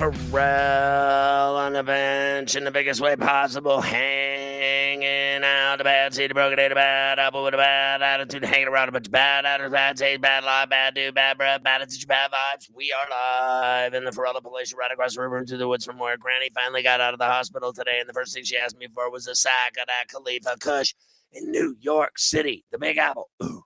[0.00, 6.30] It's Ferrall on the bench in the biggest way possible, hanging out the bad seed,
[6.30, 9.12] the broken day, the bad apple with a bad attitude, hanging around a bunch of
[9.12, 12.70] bad attitudes, bad taste, bad life, bad dude, bad breath, bad attitude, bad vibes.
[12.72, 15.98] We are live in the Ferrall Police right across the river into the woods from
[15.98, 18.78] where Granny finally got out of the hospital today, and the first thing she asked
[18.78, 20.94] me for was a sack of that Khalifa Kush
[21.32, 23.30] in New York City, the Big Apple.
[23.42, 23.64] Ooh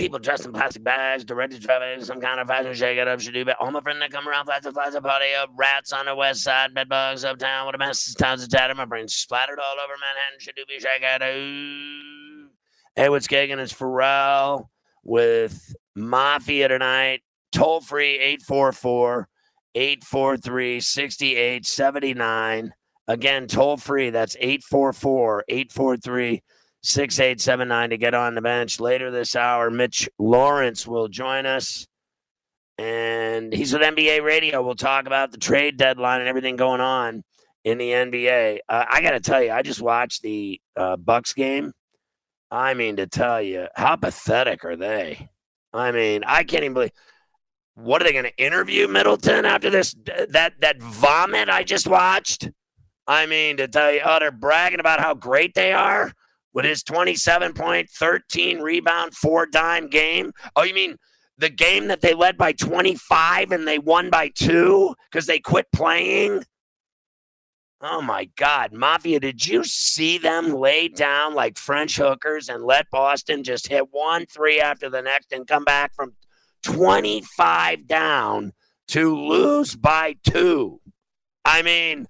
[0.00, 3.34] people dressed in plastic bags, directed traffic, some kind of fashion shake it up, should
[3.34, 3.44] do.
[3.60, 6.14] All my friends that come around, flies and flies a party up, rats on the
[6.14, 9.74] west side, bed bugs uptown, what a mess, towns of tatter, my brain splattered all
[9.74, 12.48] over Manhattan, should do be shake it Ooh.
[12.96, 13.58] Hey, what's gigging?
[13.58, 14.70] It's Ferrall
[15.04, 17.20] with Mafia tonight.
[17.52, 19.28] Toll free 844
[19.74, 22.72] 843 6879.
[23.06, 24.10] Again, toll free.
[24.10, 26.42] That's 844 843
[26.82, 28.80] 6879 to get on the bench.
[28.80, 31.86] Later this hour, Mitch Lawrence will join us.
[32.78, 34.62] And he's with NBA Radio.
[34.62, 37.22] We'll talk about the trade deadline and everything going on
[37.64, 38.58] in the NBA.
[38.68, 41.72] Uh, I got to tell you, I just watched the uh, Bucks game.
[42.50, 45.28] I mean, to tell you, how pathetic are they?
[45.72, 46.92] I mean, I can't even believe.
[47.74, 49.94] What are they going to interview Middleton after this?
[50.30, 52.50] That that vomit I just watched.
[53.06, 56.12] I mean, to tell you, oh, they're bragging about how great they are
[56.52, 60.32] with his 27 point, 13 rebound, four dime game.
[60.56, 60.96] Oh, you mean
[61.38, 65.66] the game that they led by 25 and they won by two because they quit
[65.72, 66.44] playing?
[67.82, 72.90] Oh my God, Mafia, did you see them lay down like French hookers and let
[72.90, 76.12] Boston just hit one three after the next and come back from
[76.62, 78.52] 25 down
[78.88, 80.78] to lose by two?
[81.42, 82.06] I mean,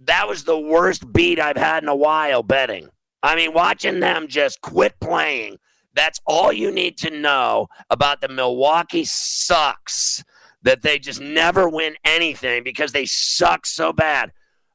[0.00, 2.88] that was the worst beat I've had in a while betting.
[3.22, 5.58] I mean, watching them just quit playing.
[5.94, 10.22] That's all you need to know about the Milwaukee sucks
[10.62, 14.32] that they just never win anything because they suck so bad.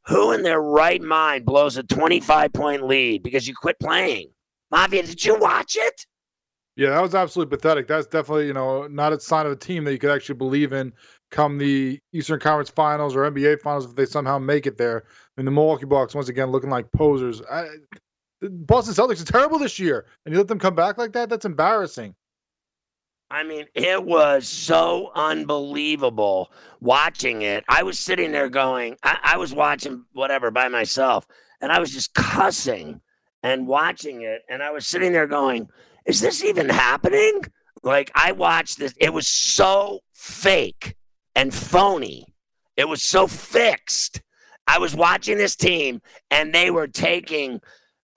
[0.08, 4.30] Who in their right mind blows a 25 point lead because you quit playing?
[4.72, 6.06] Mafia, did you watch it?
[6.76, 7.88] Yeah, that was absolutely pathetic.
[7.88, 10.74] That's definitely, you know, not a sign of a team that you could actually believe
[10.74, 10.92] in
[11.32, 15.06] come the Eastern Conference Finals or NBA Finals if they somehow make it there.
[15.08, 17.42] I mean, the Milwaukee Bucks, once again, looking like posers.
[17.50, 17.68] I,
[18.42, 21.30] Boston Celtics are terrible this year, and you let them come back like that?
[21.30, 22.16] That's embarrassing.
[23.32, 27.64] I mean, it was so unbelievable watching it.
[27.68, 31.26] I was sitting there going, I, I, was watching whatever by myself,
[31.60, 33.02] and I was just cussing
[33.42, 34.44] and watching it.
[34.48, 35.70] And I was sitting there going,
[36.06, 37.42] Is this even happening?
[37.82, 38.94] Like, I watched this.
[38.98, 40.96] It was so fake
[41.36, 42.28] and phony.
[42.78, 44.22] It was so fixed.
[44.68, 47.62] I was watching this team, and they were taking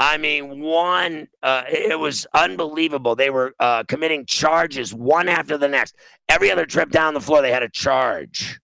[0.00, 3.16] I mean, one, uh, it was unbelievable.
[3.16, 5.96] They were uh, committing charges one after the next.
[6.28, 8.60] Every other trip down the floor, they had a charge.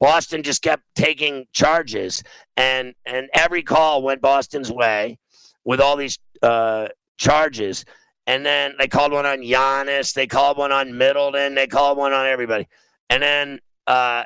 [0.00, 2.22] Boston just kept taking charges,
[2.56, 5.18] and and every call went Boston's way
[5.64, 7.84] with all these uh, charges.
[8.26, 10.14] And then they called one on Giannis.
[10.14, 11.54] They called one on Middleton.
[11.54, 12.68] They called one on everybody.
[13.10, 14.24] And then uh,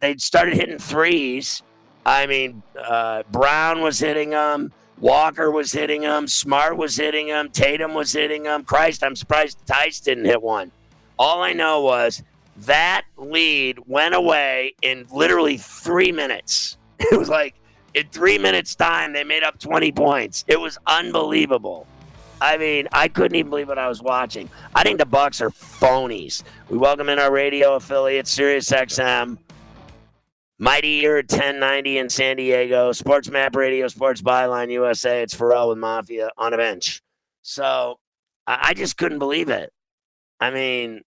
[0.00, 1.62] they started hitting threes.
[2.04, 4.72] I mean, uh, Brown was hitting them.
[4.98, 6.26] Walker was hitting him.
[6.26, 7.50] Smart was hitting him.
[7.50, 8.64] Tatum was hitting him.
[8.64, 10.72] Christ, I'm surprised Theis didn't hit one.
[11.18, 12.22] All I know was
[12.58, 16.78] that lead went away in literally three minutes.
[16.98, 17.54] It was like
[17.92, 20.44] in three minutes' time, they made up 20 points.
[20.48, 21.86] It was unbelievable.
[22.40, 24.50] I mean, I couldn't even believe what I was watching.
[24.74, 26.42] I think the Bucks are phonies.
[26.68, 28.66] We welcome in our radio affiliate, Sirius
[30.58, 35.22] Mighty Ear 1090 in San Diego, Sports Map Radio, Sports Byline USA.
[35.22, 37.02] It's Ferrall with Mafia on a bench.
[37.42, 37.98] So
[38.46, 39.72] I just couldn't believe it.
[40.40, 41.02] I mean,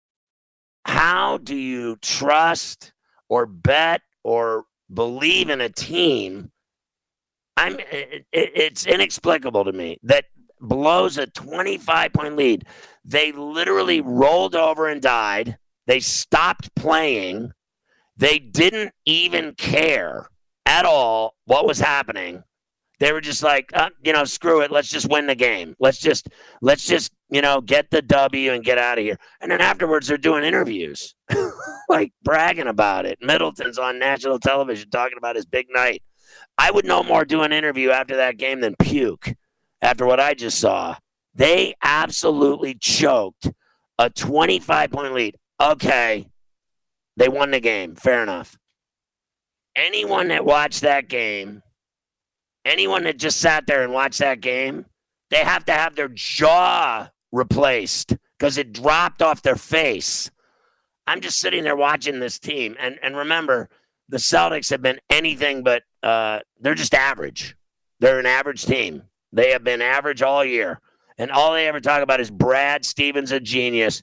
[0.85, 2.93] how do you trust
[3.29, 6.51] or bet or believe in a team?
[7.57, 10.25] I'm it, it's inexplicable to me that
[10.59, 12.65] blows a 25 point lead.
[13.03, 15.57] They literally rolled over and died.
[15.87, 17.51] They stopped playing
[18.17, 20.29] They didn't even care
[20.65, 22.43] at all what was happening.
[22.99, 24.71] They were just like, uh, you know, screw it.
[24.71, 25.75] Let's just win the game.
[25.79, 26.29] Let's just,
[26.61, 29.17] let's just, you know, get the W and get out of here.
[29.41, 31.13] And then afterwards, they're doing interviews,
[31.89, 33.17] like bragging about it.
[33.21, 36.03] Middleton's on national television talking about his big night.
[36.57, 39.35] I would no more do an interview after that game than puke
[39.81, 40.95] after what I just saw.
[41.33, 43.49] They absolutely choked
[43.99, 45.35] a 25 point lead.
[45.61, 46.27] Okay,
[47.17, 47.95] they won the game.
[47.95, 48.57] Fair enough.
[49.75, 51.61] Anyone that watched that game,
[52.63, 54.85] anyone that just sat there and watched that game,
[55.29, 60.31] they have to have their jaw replaced because it dropped off their face.
[61.07, 62.75] I'm just sitting there watching this team.
[62.79, 63.69] And, and remember,
[64.09, 67.55] the Celtics have been anything but, uh, they're just average.
[67.99, 69.03] They're an average team.
[69.31, 70.79] They have been average all year.
[71.17, 74.01] And all they ever talk about is Brad Stevens, a genius.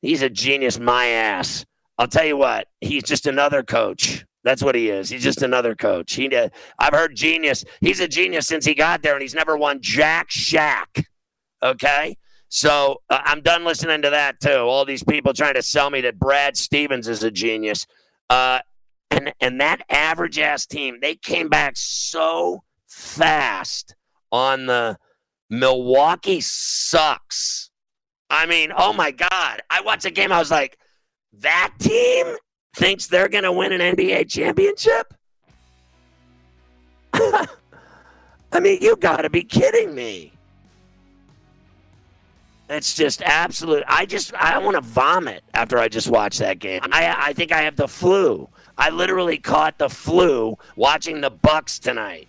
[0.00, 1.64] He's a genius, my ass.
[2.02, 4.26] I'll tell you what, he's just another coach.
[4.42, 5.08] That's what he is.
[5.08, 6.14] He's just another coach.
[6.14, 7.64] He, uh, I've heard genius.
[7.80, 11.06] He's a genius since he got there, and he's never won jack shack.
[11.62, 12.16] Okay,
[12.48, 14.50] so uh, I'm done listening to that too.
[14.50, 17.86] All these people trying to sell me that Brad Stevens is a genius.
[18.28, 18.58] Uh,
[19.12, 23.94] and and that average ass team, they came back so fast
[24.32, 24.98] on the
[25.50, 27.70] Milwaukee sucks.
[28.28, 29.62] I mean, oh my God.
[29.70, 30.76] I watched a game, I was like,
[31.40, 32.36] that team
[32.74, 35.14] thinks they're going to win an NBA championship?
[37.14, 40.32] I mean, you got to be kidding me.
[42.68, 43.84] It's just absolute.
[43.86, 46.80] I just I want to vomit after I just watched that game.
[46.84, 48.48] I I think I have the flu.
[48.78, 52.28] I literally caught the flu watching the Bucks tonight.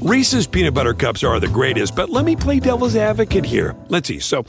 [0.00, 3.76] Reese's peanut butter cups are the greatest, but let me play devil's advocate here.
[3.88, 4.18] Let's see.
[4.18, 4.46] So,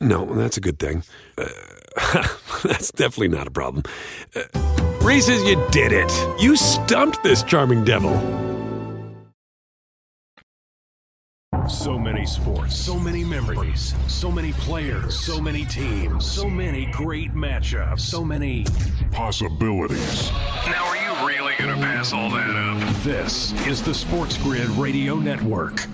[0.00, 1.04] no, that's a good thing.
[1.36, 1.48] Uh,
[2.64, 3.84] that's definitely not a problem.
[4.34, 4.44] Uh,
[5.02, 6.10] Reese's, you did it.
[6.40, 8.18] You stumped this charming devil.
[11.68, 17.34] So many sports, so many memories, so many players, so many teams, so many great
[17.34, 18.64] matchups, so many
[19.10, 20.30] possibilities.
[20.66, 21.01] Now,
[21.52, 23.02] are you really going to pass all that up?
[23.02, 25.86] This is the Sports Grid Radio Network.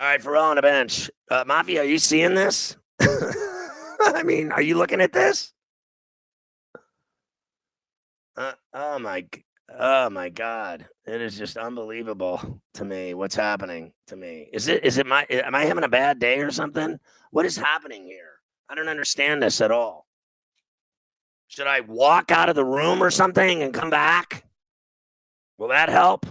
[0.00, 1.10] All right, Ferrall on the bench.
[1.30, 2.76] Uh, Mafia, are you seeing this?
[3.00, 5.52] I mean, are you looking at this?
[8.36, 9.26] Uh, oh my,
[9.78, 10.86] oh my God!
[11.06, 13.14] It is just unbelievable to me.
[13.14, 14.48] What's happening to me?
[14.52, 14.84] Is it?
[14.84, 15.26] Is it my?
[15.30, 16.98] Am I having a bad day or something?
[17.30, 18.32] What is happening here?
[18.68, 20.06] I don't understand this at all.
[21.48, 24.44] Should I walk out of the room or something and come back?
[25.58, 26.26] Will that help?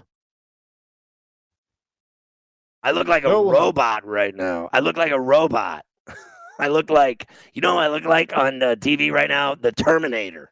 [2.83, 3.49] I look like a no.
[3.49, 4.69] robot right now.
[4.73, 5.85] I look like a robot.
[6.59, 10.51] I look like, you know, I look like on the TV right now, the Terminator.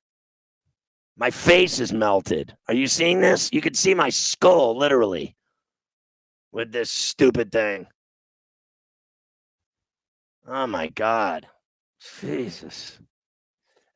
[1.20, 2.56] My face is melted.
[2.70, 3.50] Are you seeing this?
[3.52, 5.36] You can see my skull literally
[6.54, 7.88] with this stupid thing.
[10.48, 11.46] Oh my God.
[12.22, 12.98] Jesus.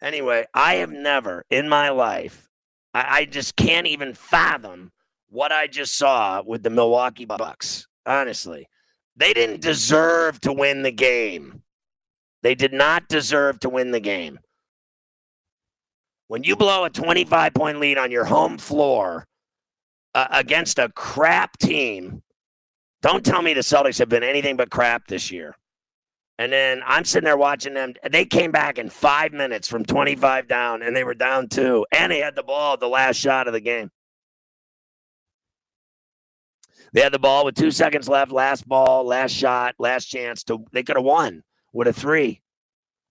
[0.01, 2.49] Anyway, I have never in my life,
[2.93, 4.91] I, I just can't even fathom
[5.29, 8.67] what I just saw with the Milwaukee Bucks honestly.
[9.15, 11.61] They didn't deserve to win the game.
[12.41, 14.39] They did not deserve to win the game.
[16.27, 19.25] When you blow a 25 point lead on your home floor
[20.15, 22.23] uh, against a crap team,
[23.01, 25.55] don't tell me the Celtics have been anything but crap this year.
[26.39, 27.93] And then I'm sitting there watching them.
[28.09, 31.85] They came back in five minutes from 25 down, and they were down two.
[31.91, 33.91] And they had the ball the last shot of the game.
[36.93, 40.63] They had the ball with two seconds left, last ball, last shot, last chance to
[40.71, 42.41] they could have won with a three.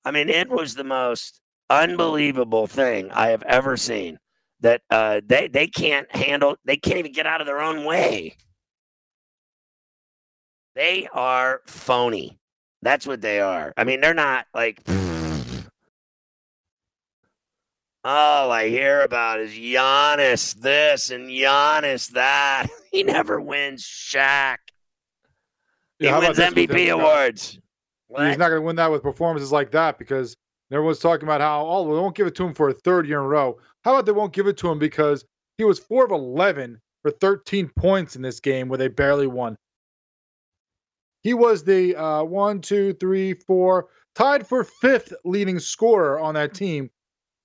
[0.04, 1.41] I mean, it was the most
[1.72, 4.18] unbelievable thing I have ever seen.
[4.60, 8.36] That uh, they they can't handle, they can't even get out of their own way.
[10.76, 12.38] They are phony.
[12.80, 13.72] That's what they are.
[13.76, 14.82] I mean, they're not like.
[18.04, 22.68] All I hear about is Giannis this and Giannis that.
[22.92, 24.58] He never wins Shaq.
[25.98, 27.58] He how wins MVP awards.
[28.10, 30.36] He's not going to win that with performances like that because
[30.74, 33.18] everyone's talking about how, oh, they won't give it to him for a third year
[33.18, 33.58] in a row.
[33.84, 35.24] How about they won't give it to him because
[35.58, 39.56] he was 4 of 11 for 13 points in this game where they barely won?
[41.22, 46.54] He was the uh, one, two, three, four, tied for fifth leading scorer on that
[46.54, 46.90] team.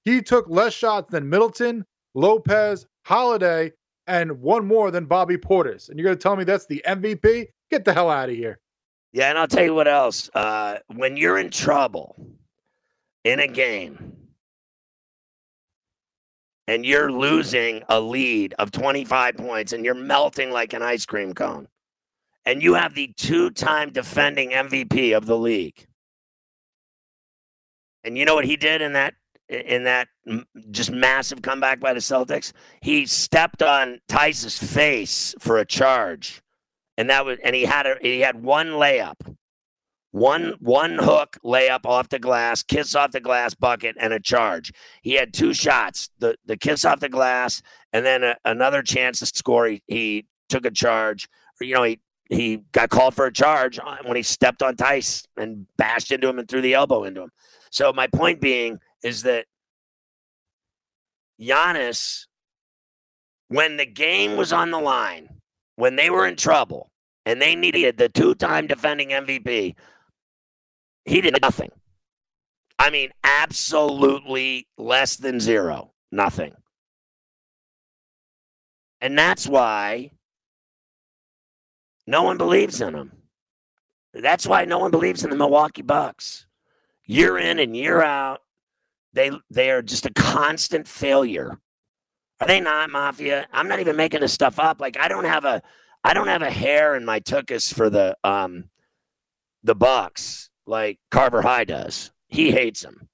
[0.03, 3.71] He took less shots than Middleton, Lopez, Holiday,
[4.07, 5.89] and one more than Bobby Portis.
[5.89, 7.47] And you're going to tell me that's the MVP?
[7.69, 8.59] Get the hell out of here.
[9.11, 10.29] Yeah, and I'll tell you what else.
[10.33, 12.15] Uh, when you're in trouble
[13.27, 14.13] in a game
[16.67, 21.33] and you're losing a lead of 25 points and you're melting like an ice cream
[21.33, 21.67] cone,
[22.45, 25.87] and you have the two time defending MVP of the league.
[28.03, 29.13] And you know what he did in that
[29.49, 30.07] in that
[30.71, 32.53] just massive comeback by the Celtics?
[32.81, 36.41] He stepped on Theis's face for a charge
[36.97, 39.15] and that was and he had a he had one layup
[40.11, 44.71] one one hook layup off the glass kiss off the glass bucket and a charge.
[45.01, 47.61] He had two shots the the kiss off the glass
[47.93, 49.67] and then a, another chance to score.
[49.67, 51.27] He, he took a charge
[51.61, 51.99] you know he
[52.29, 56.39] he got called for a charge when he stepped on Theis and bashed into him
[56.39, 57.31] and threw the elbow into him.
[57.71, 59.45] So my point being is that
[61.39, 62.25] Giannis
[63.47, 65.29] when the game was on the line
[65.75, 66.91] when they were in trouble
[67.25, 69.75] and they needed the two-time defending MVP,
[71.07, 71.71] he did nothing.
[72.77, 76.53] I mean, absolutely less than zero, nothing.
[79.01, 80.11] And that's why
[82.05, 83.11] no one believes in him.
[84.13, 86.45] That's why no one believes in the Milwaukee Bucks.
[87.05, 88.41] Year in and year out,
[89.13, 91.57] they they are just a constant failure.
[92.41, 93.47] Are they not, Mafia?
[93.53, 94.81] I'm not even making this stuff up.
[94.81, 95.61] Like I don't have a
[96.03, 98.65] I don't have a hair in my tuchus for the um
[99.63, 102.11] the Bucks like Carver High does.
[102.27, 103.07] He hates them.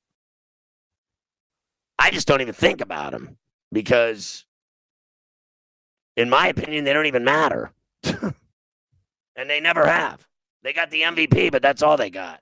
[1.99, 3.37] I just don't even think about him
[3.71, 4.45] because
[6.17, 7.71] in my opinion they don't even matter.
[8.03, 10.27] and they never have.
[10.63, 12.39] They got the MVP, but that's all they got.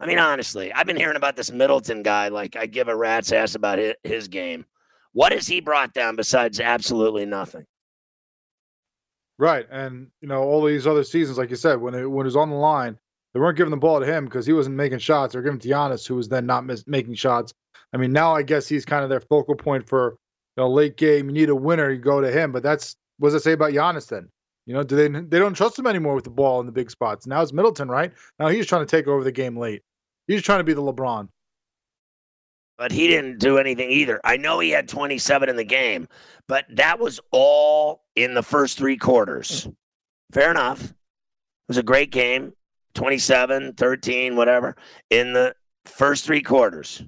[0.00, 2.28] I mean, honestly, I've been hearing about this Middleton guy.
[2.28, 4.64] Like, I give a rat's ass about his, his game.
[5.12, 7.66] What has he brought down besides absolutely nothing?
[9.38, 12.28] Right, and you know all these other seasons, like you said, when it when it
[12.28, 12.98] was on the line,
[13.32, 15.32] they weren't giving the ball to him because he wasn't making shots.
[15.32, 17.54] They're giving it to Giannis, who was then not miss, making shots.
[17.92, 20.16] I mean, now I guess he's kind of their focal point for
[20.56, 21.28] you know late game.
[21.28, 22.52] You need a winner, you go to him.
[22.52, 24.28] But that's what does it say about Giannis then?
[24.66, 26.90] You know, do they they don't trust him anymore with the ball in the big
[26.90, 27.26] spots?
[27.26, 28.12] Now it's Middleton, right?
[28.38, 29.82] Now he's trying to take over the game late.
[30.26, 31.28] He's trying to be the LeBron.
[32.78, 34.20] but he didn't do anything either.
[34.24, 36.08] I know he had 27 in the game,
[36.46, 39.68] but that was all in the first three quarters.
[40.32, 40.82] Fair enough.
[40.84, 40.94] It
[41.68, 42.52] was a great game
[42.94, 44.76] 27, 13, whatever,
[45.10, 45.54] in the
[45.84, 47.02] first three quarters.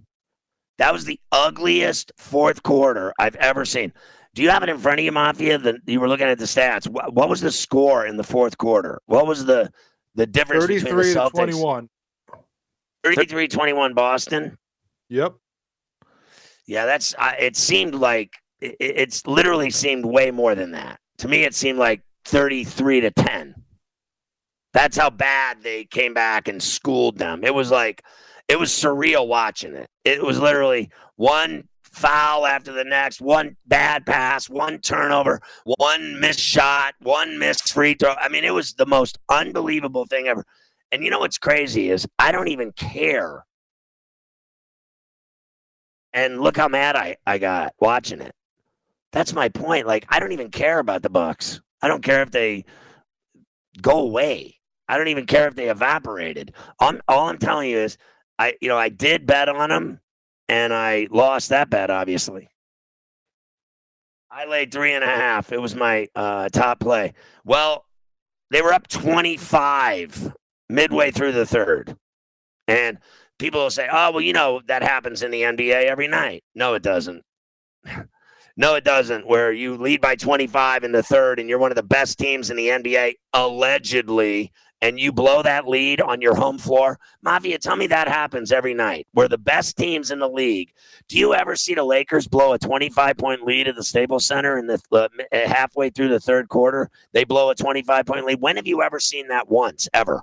[0.79, 3.93] That was the ugliest fourth quarter I've ever seen.
[4.35, 5.59] Do you have it in front of you, Mafia?
[5.59, 6.89] The, you were looking at the stats.
[6.89, 9.01] What, what was the score in the fourth quarter?
[9.07, 9.71] What was the
[10.15, 11.33] the difference between the Celtics?
[11.33, 11.89] twenty-one.
[13.05, 14.57] 33 21 Boston.
[15.09, 15.35] Yep.
[16.67, 17.15] Yeah, that's.
[17.19, 21.01] I it seemed like it, it's literally seemed way more than that.
[21.19, 23.55] To me, it seemed like thirty-three to ten.
[24.73, 27.45] That's how bad they came back and schooled them.
[27.45, 28.02] It was like
[28.49, 29.88] it was surreal watching it.
[30.05, 36.41] It was literally one foul after the next, one bad pass, one turnover, one missed
[36.41, 38.14] shot, one missed free throw.
[38.14, 40.45] I mean, it was the most unbelievable thing ever.
[40.91, 43.45] And you know what's crazy is I don't even care
[46.12, 48.35] and look how mad I, I got watching it.
[49.12, 49.87] That's my point.
[49.87, 51.61] Like I don't even care about the Bucks.
[51.81, 52.64] I don't care if they
[53.81, 54.59] go away.
[54.89, 56.53] I don't even care if they evaporated.
[56.81, 57.99] I'm, all I'm telling you is
[58.39, 60.01] I you know I did bet on them
[60.49, 62.49] and I lost that bet obviously.
[64.31, 65.53] I laid three and a half.
[65.53, 67.12] It was my uh, top play.
[67.45, 67.85] Well,
[68.51, 70.33] they were up 25
[70.71, 71.97] midway through the third.
[72.67, 72.99] And
[73.39, 76.45] people will say, oh, well, you know, that happens in the NBA every night.
[76.55, 77.23] No, it doesn't.
[78.57, 79.27] no, it doesn't.
[79.27, 82.51] Where you lead by 25 in the third and you're one of the best teams
[82.51, 84.51] in the NBA, allegedly,
[84.83, 86.99] and you blow that lead on your home floor.
[87.23, 89.07] Mafia, tell me that happens every night.
[89.15, 90.73] We're the best teams in the league.
[91.09, 94.59] Do you ever see the Lakers blow a 25 point lead at the Staples Center
[94.59, 96.91] in the uh, halfway through the third quarter?
[97.12, 98.41] They blow a 25 point lead.
[98.41, 100.23] When have you ever seen that once, ever?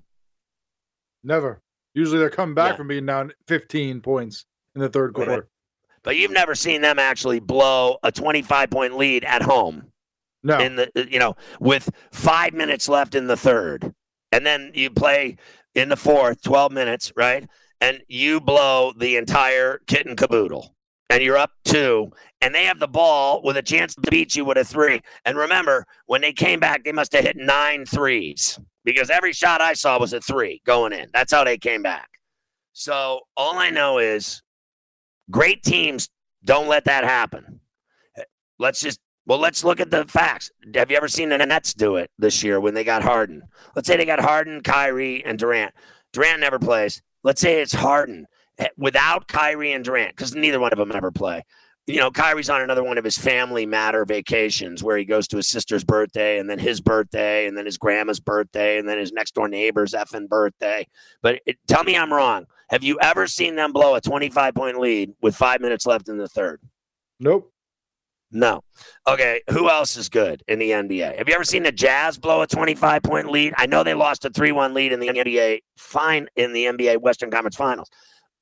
[1.24, 1.62] Never.
[1.94, 2.78] Usually they're coming back Yeah.
[2.78, 5.26] from being down 15 points in the third Right.
[5.28, 5.48] quarter.
[6.04, 9.92] But you've never seen them actually blow a 25 point lead at home
[10.44, 10.58] No.
[10.60, 13.94] in the you know with 5 minutes left in the third.
[14.32, 15.38] And then you play
[15.76, 17.48] in the fourth 12 minutes, right?
[17.82, 20.76] And you blow the entire kit and caboodle.
[21.10, 24.46] And you're up 2 and they have the ball with a chance to beat you
[24.46, 25.02] with a 3.
[25.26, 29.60] And remember, when they came back they must have hit nine threes because every shot
[29.60, 31.10] I saw was a 3 going in.
[31.12, 32.10] That's how they came back.
[32.74, 34.44] So all I know is
[35.32, 36.10] great teams
[36.46, 37.60] don't let that happen.
[38.60, 40.52] Let's just well, let's look at the facts.
[40.74, 43.44] Have you ever seen the Nets do it this year when they got Harden?
[43.76, 45.74] Let's say they got Harden, Kyrie, and Durant.
[46.14, 47.02] Durant never plays.
[47.24, 48.26] Let's say it's Harden
[48.58, 51.44] eh, without Kyrie and Durant because neither one of them ever play.
[51.86, 55.38] You know, Kyrie's on another one of his family matter vacations where he goes to
[55.38, 59.12] his sister's birthday and then his birthday and then his grandma's birthday and then his
[59.12, 60.86] next door neighbor's effing birthday.
[61.24, 62.46] But it, tell me I'm wrong.
[62.70, 66.18] Have you ever seen them blow a 25 point lead with five minutes left in
[66.18, 66.62] the third?
[67.20, 67.52] Nope.
[68.32, 68.62] No.
[69.08, 69.42] Okay.
[69.50, 71.18] Who else is good in the NBA?
[71.18, 73.54] Have you ever seen the Jazz blow a 25 point lead?
[73.58, 77.02] I know they lost a 3 1 lead in the NBA, fine, in the NBA
[77.02, 77.90] Western Conference Finals.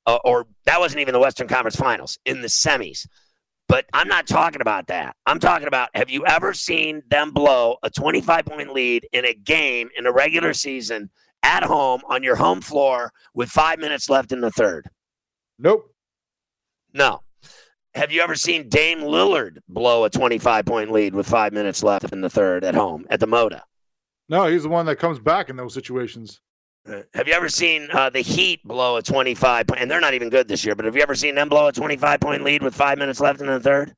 [0.06, 3.06] Uh, or that wasn't even the Western Conference Finals, in the semis.
[3.68, 5.14] But I'm not talking about that.
[5.26, 9.34] I'm talking about have you ever seen them blow a 25 point lead in a
[9.34, 11.10] game in a regular season
[11.42, 14.88] at home on your home floor with five minutes left in the third?
[15.58, 15.94] Nope.
[16.94, 17.20] No.
[17.98, 22.12] Have you ever seen Dame Lillard blow a 25 point lead with five minutes left
[22.12, 23.62] in the third at home at the Moda?
[24.28, 26.40] No, he's the one that comes back in those situations.
[26.88, 30.14] Uh, Have you ever seen uh, the Heat blow a 25 point, and they're not
[30.14, 32.62] even good this year, but have you ever seen them blow a 25 point lead
[32.62, 33.92] with five minutes left in the third?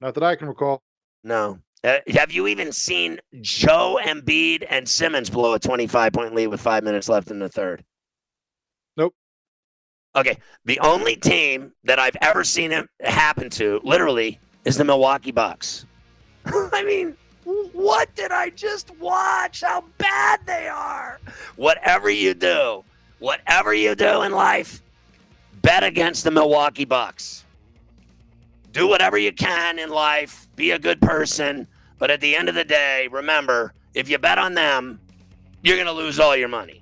[0.00, 0.82] Not that I can recall.
[1.22, 1.58] No.
[1.84, 6.62] Uh, have you even seen Joe Embiid and Simmons blow a 25 point lead with
[6.62, 7.84] five minutes left in the third?
[10.14, 10.38] Okay.
[10.64, 15.86] The only team that I've ever seen it happen to, literally, is the Milwaukee Bucks.
[16.44, 17.16] I mean,
[17.72, 19.62] what did I just watch?
[19.62, 21.18] How bad they are.
[21.56, 22.84] Whatever you do,
[23.18, 24.82] whatever you do in life,
[25.62, 27.44] bet against the Milwaukee Bucks.
[28.72, 31.66] Do whatever you can in life, be a good person,
[31.98, 34.98] but at the end of the day, remember, if you bet on them,
[35.62, 36.81] you're going to lose all your money.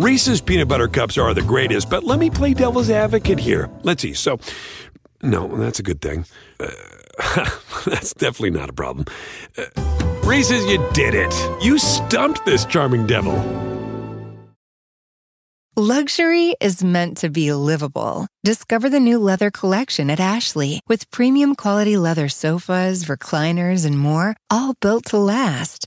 [0.00, 3.68] Reese's peanut butter cups are the greatest, but let me play devil's advocate here.
[3.82, 4.14] Let's see.
[4.14, 4.38] So,
[5.22, 6.24] no, that's a good thing.
[6.58, 6.70] Uh,
[7.84, 9.04] that's definitely not a problem.
[9.58, 9.66] Uh,
[10.24, 11.34] Reese's, you did it.
[11.62, 13.34] You stumped this charming devil.
[15.76, 18.26] Luxury is meant to be livable.
[18.42, 24.34] Discover the new leather collection at Ashley with premium quality leather sofas, recliners, and more,
[24.48, 25.86] all built to last.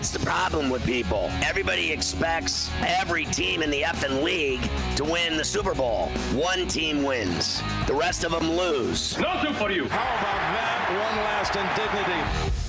[0.00, 1.28] That's the problem with people.
[1.44, 4.62] Everybody expects every team in the effing league
[4.96, 6.06] to win the Super Bowl.
[6.32, 9.18] One team wins, the rest of them lose.
[9.18, 9.90] Nothing for you.
[9.90, 10.88] How about that?
[10.88, 12.59] One last indignity.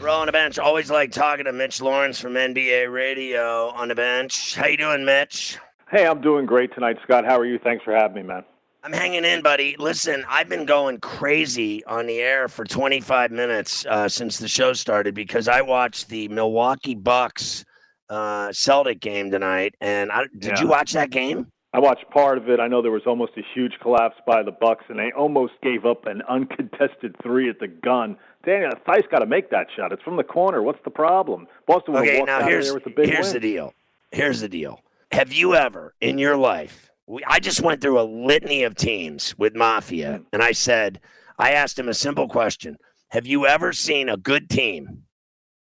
[0.00, 0.58] Row on the bench.
[0.58, 4.54] Always like talking to Mitch Lawrence from NBA Radio on the bench.
[4.56, 5.58] How you doing, Mitch?
[5.90, 7.26] Hey, I'm doing great tonight, Scott.
[7.26, 7.58] How are you?
[7.62, 8.44] Thanks for having me, man.
[8.82, 9.76] I'm hanging in, buddy.
[9.78, 14.72] Listen, I've been going crazy on the air for 25 minutes uh, since the show
[14.72, 17.66] started because I watched the Milwaukee Bucks
[18.08, 19.74] uh, Celtic game tonight.
[19.82, 20.60] And I, did Yeah.
[20.62, 21.48] you watch that game?
[21.74, 22.58] I watched part of it.
[22.58, 25.84] I know there was almost a huge collapse by the Bucks, and they almost gave
[25.84, 29.92] up an uncontested three at the gun Daniel Theis got to make that shot.
[29.92, 30.62] It's from the corner.
[30.62, 31.46] What's the problem?
[31.66, 33.34] Boston would Okay, walk now out here's there with a big here's win.
[33.34, 33.74] the deal.
[34.12, 34.80] Here's the deal.
[35.12, 36.90] Have you ever in your life?
[37.06, 40.22] We, I just went through a litany of teams with Mafia, Hmm.
[40.32, 41.00] and I said,
[41.38, 42.76] I asked him a simple question:
[43.08, 45.02] Have you ever seen a good team,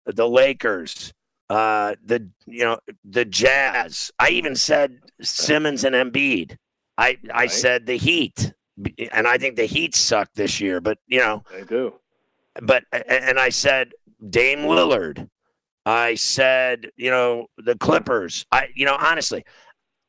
[0.07, 1.13] the Lakers,
[1.49, 4.11] uh, the you know the Jazz?
[4.19, 6.57] I even said Simmons and Embiid.
[6.99, 7.51] I I Right.
[7.51, 8.53] said the Heat,
[9.13, 10.81] and I think the Heat suck this year.
[10.81, 11.95] But you know, They do.
[12.63, 13.93] But and I said
[14.29, 15.29] Dame Lillard.
[15.87, 18.45] I said, you know, the Clippers.
[18.53, 19.45] I you know, honestly,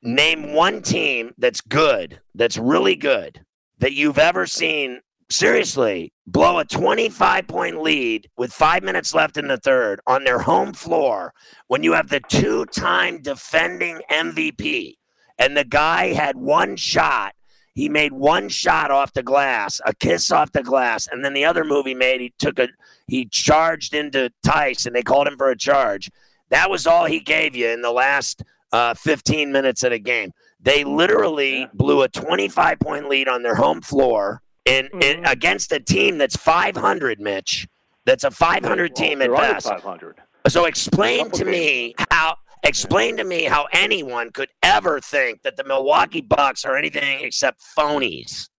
[0.02, 3.45] name one team that's good, that's really good
[3.80, 9.47] that you've ever seen seriously blow a 25 point lead with 5 minutes left in
[9.47, 11.34] the third on their home floor
[11.67, 14.95] when you have the two-time defending MVP
[15.38, 17.34] and the guy had one shot
[17.79, 21.45] he made one shot off the glass, a kiss off the glass, and then the
[21.45, 22.67] other move he made, he took a
[23.07, 26.11] he charged into Theis, and they called him for a charge.
[26.49, 30.31] That was all he gave you in the last uh, 15 minutes of the game.
[30.59, 35.31] They literally blew a 25 point lead on their home floor in, in Mhm.
[35.31, 37.65] against a team that's 500, Mitch.
[38.05, 39.67] That's a 500 team at best.
[39.67, 40.17] 500.
[40.49, 45.63] So explain to me how explain to me how anyone could ever think that the
[45.63, 48.50] Milwaukee Bucks are anything except phonies.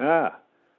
[0.00, 0.36] Ah,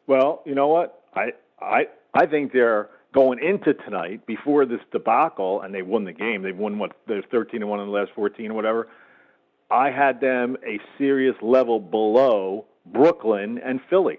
[0.08, 1.04] well, you know what?
[1.15, 6.13] I I I think they're going into tonight before this debacle, and they won the
[6.13, 6.44] game.
[6.44, 6.92] They've won what?
[7.08, 8.88] They're thirteen and one in the last fourteen or whatever.
[9.72, 14.18] I had them a serious level below Brooklyn and Philly,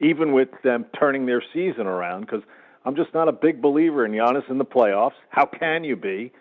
[0.00, 2.22] even with them turning their season around.
[2.22, 2.42] Because
[2.84, 5.12] I'm just not a big believer in Giannis in the playoffs.
[5.28, 6.32] How can you be?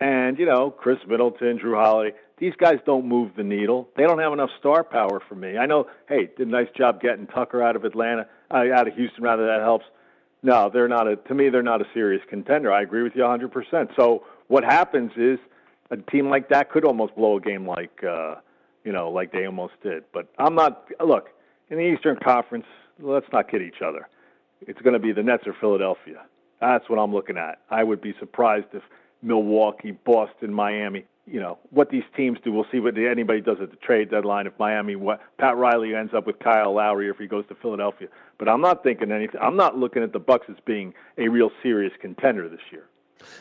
[0.00, 3.88] And you know, Khris Middleton, Jrue Holiday, these guys don't move the needle.
[3.96, 5.56] They don't have enough star power for me.
[5.56, 8.94] I know, hey, did a nice job getting Tucker out of Atlanta, uh, out of
[8.94, 9.24] Houston.
[9.24, 9.86] Rather, that helps.
[10.42, 11.16] No, they're not a.
[11.16, 12.72] To me, they're not a serious contender.
[12.72, 13.50] I agree with you 100.
[13.50, 15.38] percent So what happens is
[15.90, 18.36] a team like that could almost blow a game like, uh,
[18.84, 20.04] you know, like they almost did.
[20.12, 20.88] But I'm not.
[21.04, 21.30] Look,
[21.70, 22.66] in the Eastern Conference,
[23.00, 24.08] let's not kid each other.
[24.60, 26.22] It's going to be the Nets or Philadelphia.
[26.60, 27.60] That's what I'm looking at.
[27.70, 28.82] I would be surprised if
[29.22, 31.04] Milwaukee, Boston, Miami.
[31.26, 32.52] You know what these teams do.
[32.52, 34.46] We'll see what anybody does at the trade deadline.
[34.46, 38.06] If Miami, what Pat Riley ends up with Kyle Lowry, if he goes to Philadelphia.
[38.38, 39.40] But I'm not thinking anything.
[39.42, 42.84] I'm not looking at the Bucks as being a real serious contender this year.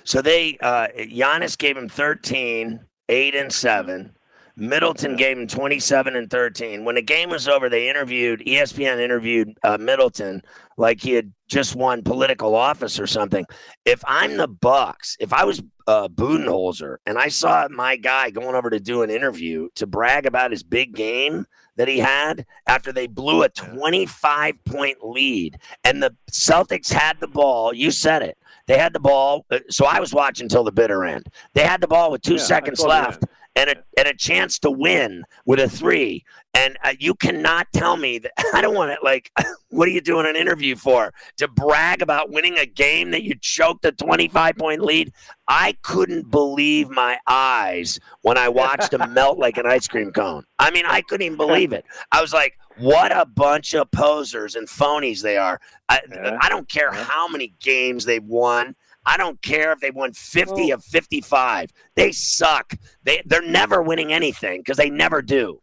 [0.04, 4.16] So they uh Giannis gave him 13, 8 and 7.
[4.58, 6.86] Middleton gave him 27 and 13.
[6.86, 10.42] When the game was over, they interviewed ESPN interviewed uh, Middleton
[10.78, 13.46] like he had just won political office or something.
[13.84, 18.56] If I'm the Bucks, if I was uh, Budenholzer and I saw my guy going
[18.56, 22.92] over to do an interview to brag about his big game that he had after
[22.92, 28.38] they blew a 25 point lead and the Celtics had the ball, you said it.
[28.68, 31.28] They had the ball, uh, so I was watching till the bitter end.
[31.54, 33.30] They had the ball with two Yeah, seconds left end.
[33.56, 36.24] And a and a chance to win with a three.
[36.54, 39.00] And uh, you cannot tell me that I don't want it.
[39.04, 39.30] Like,
[39.70, 41.14] what are you doing an interview for?
[41.38, 45.12] To brag about winning a game that you choked a 25 point lead?
[45.48, 50.44] I couldn't believe my eyes when I watched him melt like an ice cream cone.
[50.60, 51.86] I mean, I couldn't even believe it.
[52.12, 55.60] I was like, what a bunch of posers and phonies they are.
[55.90, 56.38] I, Yeah.
[56.42, 57.04] I don't care Yeah.
[57.04, 58.76] how many games they've won.
[59.06, 61.72] I don't care if they won 50 Well- of 55.
[61.96, 62.74] They suck.
[63.04, 65.62] They they're never winning anything because they never do.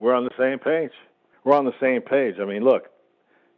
[0.00, 0.92] We're on the same page.
[1.44, 2.36] We're on the same page.
[2.40, 2.88] I mean, look,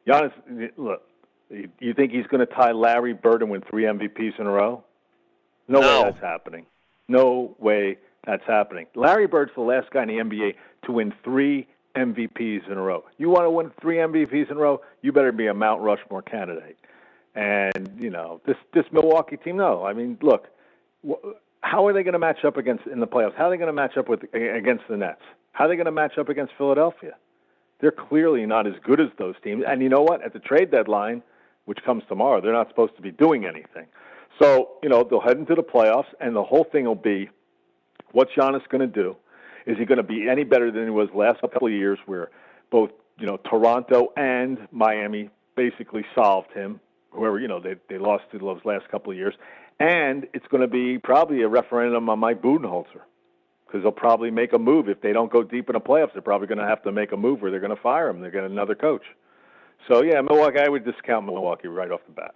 [0.07, 0.33] Giannis.
[0.77, 1.03] Look,
[1.51, 4.51] you, you think he's going to tie Larry Bird and win three MVPs in a
[4.51, 4.83] row?
[5.69, 6.03] No, No.
[6.03, 6.67] way that's happening.
[7.09, 8.87] No way that's happening.
[8.95, 10.55] Larry Bird's the last guy in the NBA
[10.87, 13.05] to win three MVPs in a row.
[13.19, 14.81] You want to win three MVPs in a row?
[15.03, 16.77] You better be a Mount Rushmore candidate.
[17.35, 19.57] And you know this this Milwaukee team.
[19.57, 20.49] No, I mean, look,
[21.61, 23.35] how are they going to match up against in the playoffs?
[23.37, 25.23] How are they going to match up with against the Nets?
[25.53, 27.17] How are they going to match up against Philadelphia?
[27.81, 29.65] They're clearly not as good as those teams.
[29.67, 30.23] And you know what?
[30.25, 31.23] At the trade deadline,
[31.65, 33.87] which comes tomorrow, they're not supposed to be doing anything.
[34.41, 37.31] So you know they'll head into the playoffs, and the whole thing will be,
[38.13, 39.17] what's Giannis going to do?
[39.67, 42.31] Is he going to be any better than he was last couple of years, where
[42.71, 46.81] both you know Toronto and Miami basically solved him?
[47.15, 49.35] Whoever you know they they lost to those last couple of years,
[49.81, 53.03] and it's going to be probably a referendum on Mike Budenholzer
[53.67, 56.13] because they'll probably make a move if they don't go deep in the playoffs.
[56.13, 58.21] They're probably going to have to make a move where they're going to fire him.
[58.21, 59.03] They're going to get another coach.
[59.89, 60.59] So yeah, Milwaukee.
[60.59, 62.35] I would discount Milwaukee right off the bat.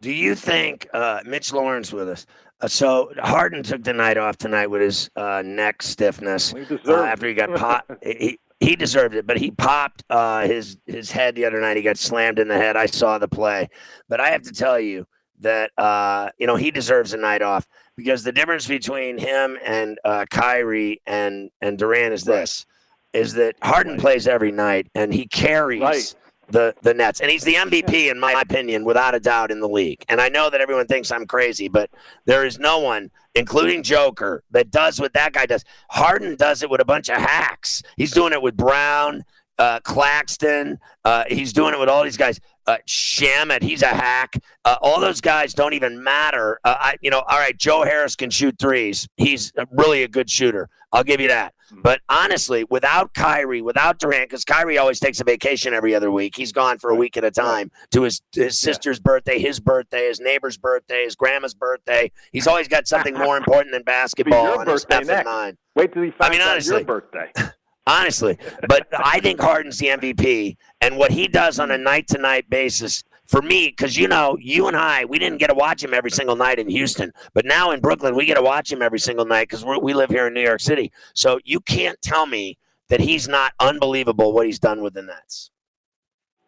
[0.00, 2.26] Do you think uh, Mitch Lawrence with us?
[2.60, 7.02] Uh, so Harden took the night off tonight with his uh, neck stiffness He uh,
[7.02, 7.84] after he got pot.
[8.02, 11.76] he he deserved it, but he popped uh, his his head the other night.
[11.76, 12.76] He got slammed in the head.
[12.76, 13.68] I saw the play,
[14.08, 15.06] but I have to tell you
[15.40, 19.98] that uh, you know he deserves a night off because the difference between him and
[20.04, 22.66] uh, Kyrie and and Durant is this:
[23.12, 25.80] is that Harden plays every night and he carries.
[25.80, 26.14] Right.
[26.48, 27.20] The, the Nets.
[27.20, 30.04] And he's the MVP, in my opinion, without a doubt, in the league.
[30.08, 31.90] And I know that everyone thinks I'm crazy, but
[32.26, 35.64] there is no one, including Joker, that does what that guy does.
[35.90, 37.82] Harden does it with a bunch of hacks.
[37.96, 39.24] He's doing it with Brown,
[39.58, 40.78] uh, Claxton.
[41.04, 42.40] Uh, he's doing it with all these guys.
[42.66, 44.36] Uh, Shamet, he's a hack.
[44.64, 46.58] Uh, all those guys don't even matter.
[46.64, 49.08] Uh, I, you know, all right, Joe Harris can shoot threes.
[49.16, 50.68] He's really a good shooter.
[50.92, 51.53] I'll give you that.
[51.74, 51.82] Mm-hmm.
[51.82, 56.36] But honestly, without Kyrie, without Durant, because Kyrie always takes a vacation every other week.
[56.36, 60.08] He's gone for a week at a time to his his sister's birthday, his birthday,
[60.08, 62.10] his neighbor's birthday, his grandma's birthday.
[62.32, 65.56] He's always got something more important than basketball your on his birthday effing next.
[65.74, 66.76] Wait till he I finds mean, out honestly.
[66.76, 67.32] your birthday.
[67.86, 72.18] Honestly, but I think Harden's the MVP, and what he does on a night to
[72.18, 75.82] night basis for me, because you know, you and I, we didn't get to watch
[75.82, 78.82] him every single night in Houston, but now in Brooklyn, we get to watch him
[78.82, 80.92] every single night because we live here in New York City.
[81.14, 82.58] So you can't tell me
[82.88, 85.50] that he's not unbelievable what he's done with the Nets.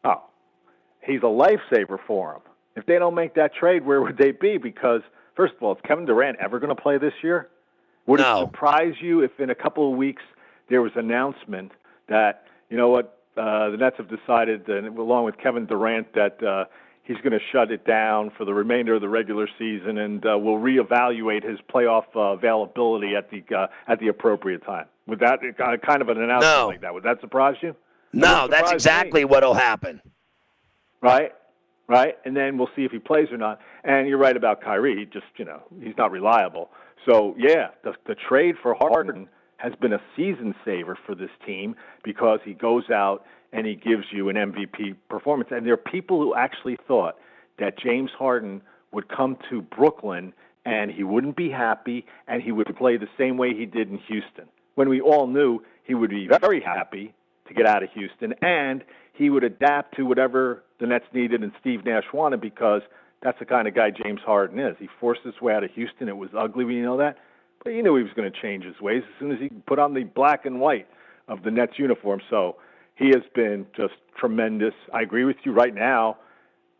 [0.05, 0.25] Oh,
[1.03, 2.43] he's a lifesaver for them.
[2.77, 4.59] If they don't make that trade, where would they be?
[4.59, 5.01] Because
[5.35, 7.49] first of all, is Kevin Durant ever going to play this year?
[8.07, 8.43] Would No.
[8.43, 10.23] it surprise you if in a couple of weeks
[10.69, 11.73] there was an announcement
[12.09, 16.43] that you know what uh, the Nets have decided, uh, along with Kevin Durant, that
[16.43, 16.65] uh,
[17.03, 20.37] he's going to shut it down for the remainder of the regular season and uh,
[20.39, 24.87] will reevaluate his playoff uh, availability at the uh, at the appropriate time.
[25.07, 26.67] Would that uh, kind of an announcement No.
[26.69, 27.77] like that would that surprise you?
[28.13, 28.75] No, That that's surprised me.
[28.77, 30.01] exactly what'll happen.
[31.01, 31.33] right?
[31.89, 33.61] Right, and then we'll see if he plays or not.
[33.85, 36.71] And you're right about Kyrie; he just you know he's not reliable.
[37.09, 41.77] So yeah, the the trade for Harden has been a season saver for this team
[42.05, 45.51] because he goes out and he gives you an MVP performance.
[45.51, 47.17] And there are people who actually thought
[47.59, 48.61] that James Harden
[48.93, 50.33] would come to Brooklyn
[50.65, 53.99] and he wouldn't be happy and he would play the same way he did in
[54.09, 54.47] Houston.
[54.75, 57.15] When we all knew he would be very happy
[57.49, 61.53] to get out of Houston and he would adapt to whatever the Nets needed and
[61.61, 62.83] Steve Nash wanted because
[63.23, 64.77] that's the kind of guy James Harden is.
[64.79, 66.09] He forced his way out of Houston.
[66.09, 67.17] It was ugly, we know that.
[67.65, 69.79] But he knew he was going to change his ways as soon as he put
[69.79, 70.87] on the black and white
[71.29, 72.21] of the Nets uniform.
[72.31, 72.57] So
[72.95, 74.75] he has been just tremendous.
[74.93, 76.19] I agree with you right now,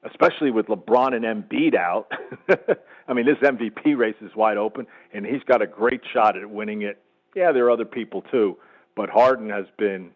[0.05, 2.11] especially with LeBron and Embiid out.
[3.09, 6.49] I mean, this MVP race is wide open, and he's got a great shot at
[6.49, 7.03] winning it.
[7.35, 8.57] Yeah, there are other people too,
[8.97, 10.11] but Harden has been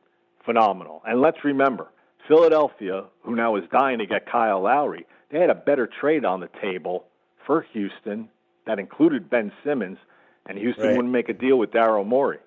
[0.44, 1.02] phenomenal.
[1.06, 1.88] And let's remember,
[2.26, 6.40] Philadelphia, who now is dying to get Kyle Lowry, they had a better trade on
[6.40, 7.04] the table
[7.46, 8.28] for Houston
[8.66, 9.98] that included Ben Simmons,
[10.48, 10.96] and Houston Right.
[10.96, 12.38] wouldn't make a deal with Daryl Morey.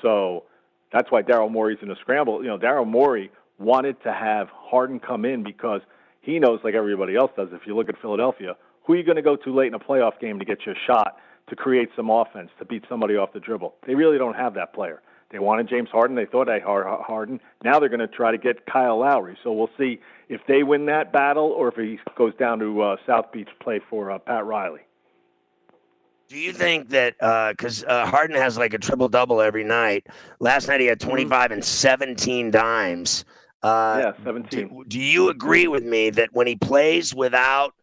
[0.00, 0.44] So
[0.92, 2.42] that's why Daryl Morey's in a scramble.
[2.42, 5.80] You know, Daryl Morey wanted to have Harden come in because
[6.20, 9.16] he knows, like everybody else does, if you look at Philadelphia, who are you going
[9.16, 11.16] to go to late in a playoff game to get you a shot,
[11.48, 13.74] to create some offense, to beat somebody off the dribble?
[13.86, 15.00] They really don't have that player.
[15.30, 16.14] They wanted James Harden.
[16.14, 17.40] They thought they had Harden.
[17.64, 19.36] Now they're going to try to get Kyle Lowry.
[19.42, 22.96] So we'll see if they win that battle or if he goes down to uh,
[23.06, 24.80] South Beach to play for uh, Pat Riley.
[26.32, 27.18] Do you think that
[27.54, 30.06] because uh, Harden has like a triple double every night?
[30.40, 33.26] Last night he had 25 and 17 dimes.
[33.62, 34.68] Uh, yeah, 17.
[34.68, 37.74] do, do you agree with me that when he plays without,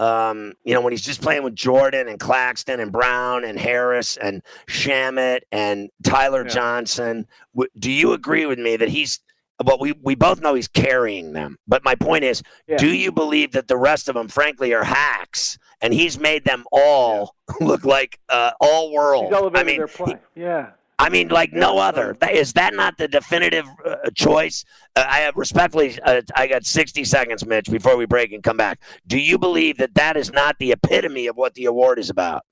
[0.00, 4.16] um, you know, when he's just playing with Jordan and Claxton and Brown and Harris
[4.16, 6.48] and Shamet and Tyler Yeah.
[6.52, 9.20] Johnson, w- do you agree with me that he's?
[9.64, 12.76] Well, we we both know he's carrying them, but my point is, Yeah.
[12.76, 16.64] do you believe that the rest of them, frankly, are hacks, and he's made them
[16.72, 19.32] all look like uh, all world?
[19.54, 20.70] I mean, their he- yeah.
[20.98, 22.16] I mean, like no Yeah, other.
[22.20, 24.64] That, is that not the definitive uh, choice?
[24.94, 28.56] Uh, I have respectfully, uh, I got 60 seconds, Mitch, before we break and come
[28.56, 28.80] back.
[29.06, 32.44] Do you believe that that is not the epitome of what the award is about?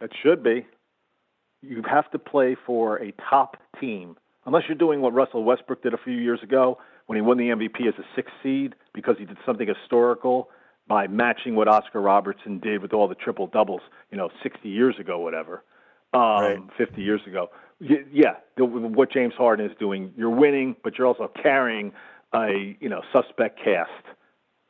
[0.00, 0.66] That should be.
[1.60, 4.16] You have to play for a top team,
[4.46, 7.44] unless you're doing what Russell Westbrook did a few years ago when he won the
[7.48, 10.48] MVP as a sixth seed because he did something historical
[10.92, 14.94] by matching what Oscar Robertson did with all the triple doubles, you know, 60 years
[15.00, 15.62] ago, whatever,
[16.12, 16.58] um, Right.
[16.76, 17.48] 50 years ago.
[17.80, 21.92] Yeah, the, what James Harden is doing, you're winning, but you're also carrying
[22.34, 23.90] a you know suspect cast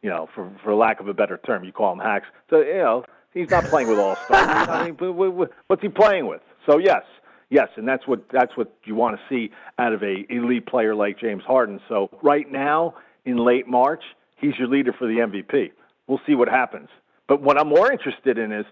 [0.03, 2.27] you know, for for lack of a better term, you call them hacks.
[2.51, 3.05] So you know,
[3.35, 4.69] he's not playing with all stars.
[4.69, 6.41] I mean, but what- what- what's he playing with?
[6.67, 7.03] So yes,
[7.51, 10.95] yes, and that's what that's what you want to see out of a elite player
[10.95, 11.81] like James Harden.
[11.89, 14.03] So right now, in late March,
[14.37, 15.71] he's your leader for the MVP.
[16.07, 16.89] We'll see what happens.
[17.29, 18.67] But what I'm more interested in is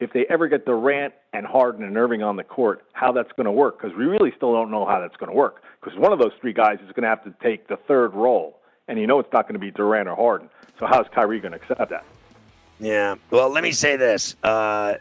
[0.00, 3.46] if they ever get Durant and Harden and Irving on the court, how that's going
[3.46, 6.12] to work because we really still don't know how that's going to work because one
[6.12, 8.58] of those three guys is going to have to take the third role,
[8.88, 10.48] and you know it's not going to be Durant or Harden.
[10.78, 12.04] So how's Kyrie going to accept that?
[12.80, 13.14] Yeah.
[13.30, 14.94] Well, let me say this: uh,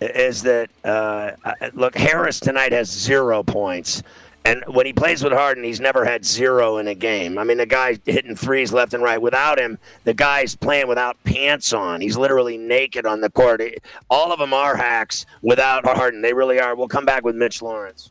[0.00, 1.32] is that uh,
[1.72, 4.02] look, Harris tonight has zero points.
[4.44, 7.36] And when he plays with Harden, he's never had zero in a game.
[7.38, 9.20] I mean, the guy hitting threes left and right.
[9.20, 12.00] Without him, the guy's playing without pants on.
[12.00, 13.60] He's literally naked on the court.
[14.08, 16.22] All of them are hacks without Harden.
[16.22, 16.74] They really are.
[16.74, 18.10] We'll come back with Mitch Lawrence.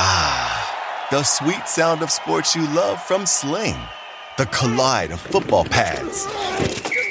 [0.00, 3.78] Ah, the sweet sound of sports you love from Sling.
[4.36, 6.26] The collide of football pads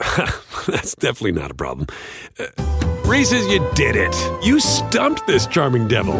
[0.66, 1.86] That's definitely not a problem.
[2.38, 2.46] Uh,
[3.04, 4.14] Reese's, you did it.
[4.42, 6.16] You stumped this charming devil.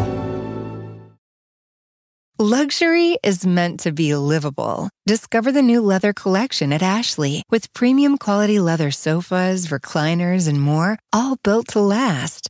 [2.37, 4.89] Luxury is meant to be livable.
[5.05, 10.97] Discover the new leather collection at Ashley with premium quality leather sofas, recliners, and more,
[11.13, 12.49] all built to last.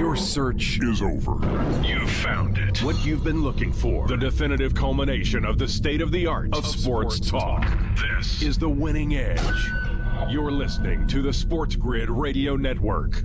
[0.00, 1.34] Your search is over.
[1.84, 2.82] You found it.
[2.82, 4.08] What you've been looking for.
[4.08, 7.66] The definitive culmination of the state of the art of, of sports, sports talk.
[7.66, 7.78] talk.
[8.16, 9.70] This is the winning edge.
[10.30, 13.22] You're listening to the SportsGrid Radio Network.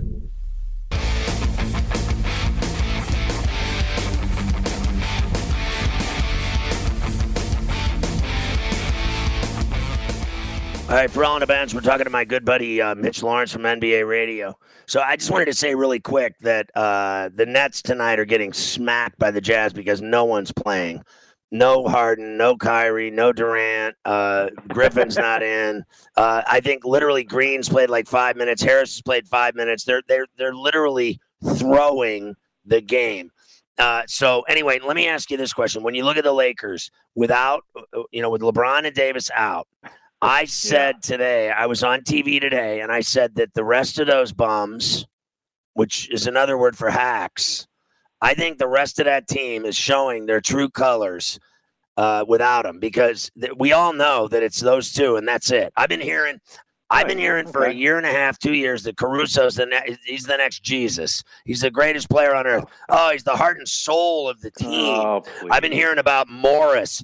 [10.88, 13.52] All right, for all in the we're talking to my good buddy uh, Mitch Lawrence
[13.52, 14.56] from NBA Radio.
[14.86, 18.52] So I just wanted to say really quick that uh, the Nets tonight are getting
[18.52, 21.02] smacked by the Jazz because no one's playing.
[21.50, 23.96] No Harden, no Kyrie, no Durant.
[24.04, 25.84] Uh, Griffin's not in.
[26.16, 28.62] Uh, I think literally Green's played like five minutes.
[28.62, 29.82] Harris has played five minutes.
[29.82, 31.18] They're they're they're literally
[31.56, 33.32] throwing the game.
[33.76, 36.92] Uh, so anyway, let me ask you this question: When you look at the Lakers
[37.16, 39.66] without, uh, you know, with LeBron and Davis out,
[40.22, 41.00] I said yeah.
[41.00, 45.06] today, I was on TV today, and I said that the rest of those bums,
[45.74, 47.66] which is another word for hacks,
[48.20, 51.38] I think the rest of that team is showing their true colors
[51.96, 55.72] uh, without them because th- we all know that it's those two, and that's it.
[55.76, 56.40] I've been hearing.
[56.88, 59.98] I've been hearing for a year and a half, two years that Caruso's the ne-
[60.04, 61.24] he's the next Jesus.
[61.44, 62.64] He's the greatest player on earth.
[62.88, 64.94] Oh, he's the heart and soul of the team.
[64.96, 67.02] Oh, I've been hearing about Morris.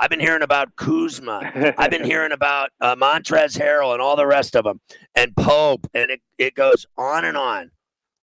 [0.00, 1.74] I've been hearing about Kuzma.
[1.76, 4.80] I've been hearing about uh, Montrezl Harrell and all the rest of them,
[5.14, 7.70] and Pope, and it, it goes on and on.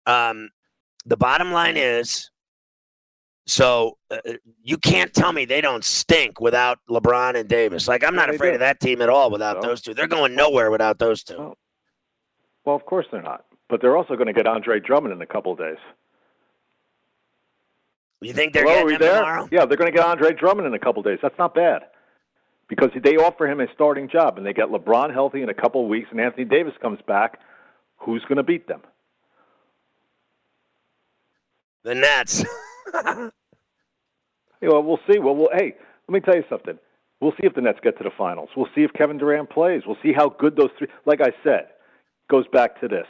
[0.05, 0.49] Um,
[1.07, 2.29] the bottom line is,
[3.47, 4.17] so uh,
[4.63, 7.87] you can't tell me they don't stink without LeBron and Davis.
[7.87, 8.55] Like I'm not afraid do.
[8.55, 9.95] of that team at all without those two.
[9.95, 11.37] They're going nowhere without those two.
[11.37, 11.57] Well,
[12.63, 13.45] well of course they're not.
[13.69, 15.77] But they're also going to get Andre Drummond in a couple of days.
[18.25, 19.19] You think they're Hello, getting him there?
[19.19, 19.49] tomorrow?
[19.51, 21.19] Yeah, they're going to get Andre Drummond in a couple days.
[21.21, 21.83] That's not bad
[22.67, 25.83] because they offer him a starting job, and they get LeBron healthy in a couple
[25.83, 27.39] of weeks, and Anthony Davis comes back.
[27.97, 28.81] Who's going to beat them?
[31.83, 32.43] The Nets.
[32.93, 33.29] yeah,
[34.63, 35.19] well, we'll see.
[35.19, 35.75] Well, well, hey,
[36.07, 36.79] let me tell you something.
[37.21, 38.49] We'll see if the Nets get to the finals.
[38.57, 39.83] We'll see if Kevin Durant plays.
[39.85, 40.87] We'll see how good those three.
[41.05, 41.67] Like I said,
[42.27, 43.07] goes back to this.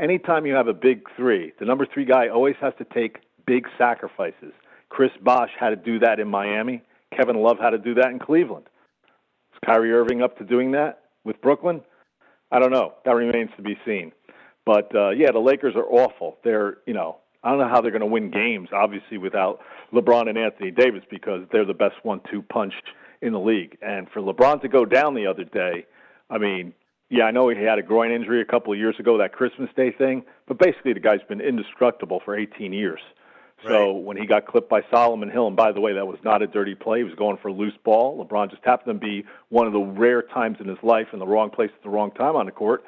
[0.00, 3.66] Anytime you have a big three, the number three guy always has to take big
[3.78, 4.52] sacrifices.
[4.88, 6.82] Chris Bosh had to do that in Miami.
[7.16, 8.66] Kevin Love had to do that in Cleveland.
[9.52, 11.82] Is Kyrie Irving up to doing that with Brooklyn?
[12.50, 12.94] I don't know.
[13.04, 14.12] That remains to be seen.
[14.64, 16.38] But uh, yeah, the Lakers are awful.
[16.44, 18.68] They're you know I don't know how they're going to win games.
[18.72, 19.60] Obviously, without
[19.92, 22.74] LeBron and Anthony Davis because they're the best one-two punch
[23.20, 23.76] in the league.
[23.82, 25.86] And for LeBron to go down the other day,
[26.30, 26.72] I mean,
[27.10, 29.68] yeah, I know he had a groin injury a couple of years ago, that Christmas
[29.76, 30.22] Day thing.
[30.46, 33.00] But basically, the guy's been indestructible for 18 years.
[33.64, 34.04] So right.
[34.04, 36.46] when he got clipped by Solomon Hill, and by the way, that was not a
[36.46, 36.98] dirty play.
[36.98, 38.24] He was going for a loose ball.
[38.24, 41.26] LeBron just happened to be one of the rare times in his life in the
[41.26, 42.84] wrong place at the wrong time on the court.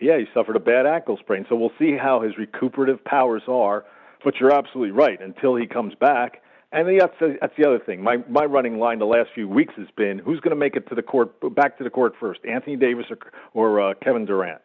[0.00, 1.46] Yeah, he suffered a bad ankle sprain.
[1.48, 3.84] So we'll see how his recuperative powers are.
[4.24, 5.20] But you're absolutely right.
[5.20, 8.02] Until he comes back, and that's the, that's the other thing.
[8.02, 10.88] My my running line the last few weeks has been who's going to make it
[10.88, 13.18] to the court back to the court first, Anthony Davis or
[13.54, 14.60] or uh, Kevin Durant.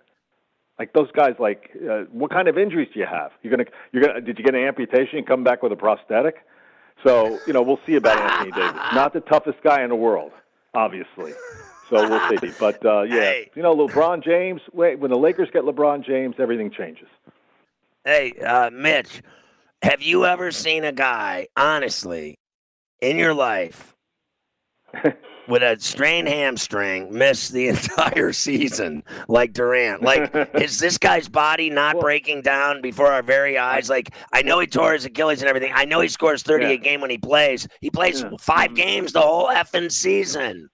[0.79, 3.31] Like those guys, like uh, what kind of injuries do you have?
[3.43, 6.37] You're gonna you're gonna did you get an amputation and come back with a prosthetic?
[7.03, 8.81] So you know we'll see about Anthony Davis.
[8.93, 10.31] Not the toughest guy in the world,
[10.73, 11.33] obviously.
[11.89, 12.51] So we'll see.
[12.59, 13.51] But uh, yeah, Hey.
[13.55, 14.61] you know LeBron James.
[14.73, 17.07] Wait, when the Lakers get LeBron James, everything changes.
[18.03, 19.21] Hey, uh, Mitch,
[19.83, 22.37] have you ever seen a guy, honestly,
[22.99, 23.92] in your life
[25.47, 30.01] with a strained hamstring miss the entire season like Durant?
[30.01, 33.89] Like, is this guy's body not breaking down before our very eyes?
[33.89, 35.71] Like, I know he tore his Achilles and everything.
[35.75, 36.71] I know he scores 30 Yeah.
[36.71, 37.67] a game when he plays.
[37.81, 38.31] He plays Yeah.
[38.39, 40.69] 5 games the whole effing season.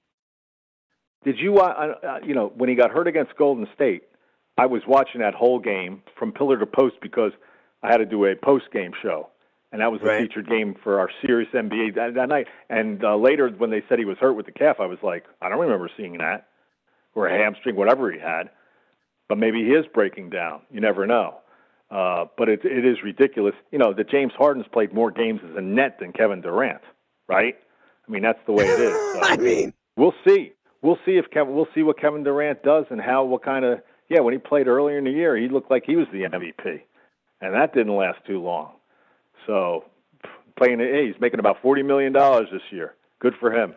[1.26, 4.04] Did you, uh, uh, you know, when he got hurt against Golden State,
[4.58, 7.32] I was watching that whole game from pillar to post because
[7.84, 9.30] I had to do a post game show,
[9.72, 10.22] and that was the Right.
[10.22, 12.48] featured game for our Sirius NBA that, that night.
[12.70, 15.26] And uh, later, when they said he was hurt with the calf, I was like,
[15.42, 16.48] I don't remember seeing that,
[17.16, 18.50] or a hamstring, whatever he had.
[19.28, 20.62] But maybe he is breaking down.
[20.72, 21.36] You never know.
[21.92, 23.54] Uh, but it, it is ridiculous.
[23.72, 26.82] You know, that James Harden's played more games as a net than Kevin Durant,
[27.28, 27.56] right?
[28.08, 28.92] I mean, that's the way it is.
[28.94, 30.54] So I mean, we'll see.
[30.82, 31.56] We'll see if Kevin.
[31.56, 33.24] We'll see what Kevin Durant does and how.
[33.24, 33.80] What kind of.
[34.08, 36.82] Yeah, when he played earlier in the year, he looked like he was the MVP,
[37.42, 38.72] and that didn't last too long.
[39.50, 39.86] So,
[40.60, 40.78] playing.
[40.78, 42.94] Hey, he's making about forty million dollars this year.
[43.20, 43.74] Good for him.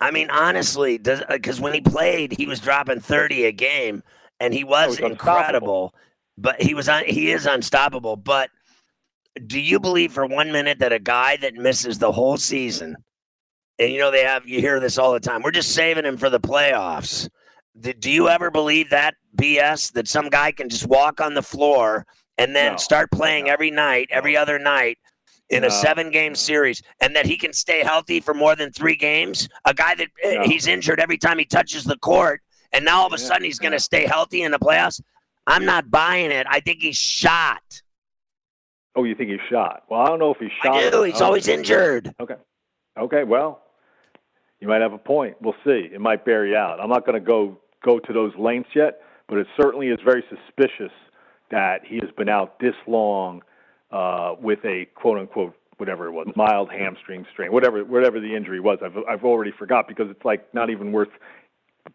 [0.00, 4.02] I mean, honestly, because uh, when he played, he was dropping thirty a game,
[4.40, 5.94] and he was he's incredible.
[6.38, 8.16] But he was he is unstoppable.
[8.16, 8.48] But
[9.46, 12.96] do you believe for one minute that a guy that misses the whole season,
[13.78, 16.16] and you know they have you hear this all the time, we're just saving him
[16.16, 17.28] for the playoffs.
[17.78, 22.06] Do you ever believe that BS that some guy can just walk on the floor
[22.40, 24.98] and then No, start playing no, every night, every other night?
[25.50, 28.94] in a seven game series and that he can stay healthy for more than three
[28.94, 29.48] games.
[29.64, 30.42] A guy that eh, No.
[30.44, 32.40] he's injured every time he touches the court,
[32.72, 35.00] and now all of a Yeah, sudden he's going to stay healthy in the playoffs.
[35.48, 36.46] I'm not buying it.
[36.48, 37.82] I think he's shot.
[38.94, 39.82] Oh, you think he's shot?
[39.90, 40.76] Well, I don't know if he's shot.
[40.76, 41.02] I do.
[41.02, 42.14] He's always injured.
[42.20, 42.36] Okay.
[42.96, 43.24] Okay.
[43.24, 43.60] Well,
[44.60, 45.34] you might have a point.
[45.40, 45.88] We'll see.
[45.92, 46.78] It might bear you out.
[46.80, 50.22] I'm not going to go go to those lengths yet, but it certainly is very
[50.30, 50.92] suspicious
[51.50, 53.42] that he has been out this long
[53.90, 58.60] uh, with a quote unquote whatever it was mild hamstring strain, whatever whatever the injury
[58.60, 58.78] was.
[58.84, 61.08] I've I've already forgot because it's like not even worth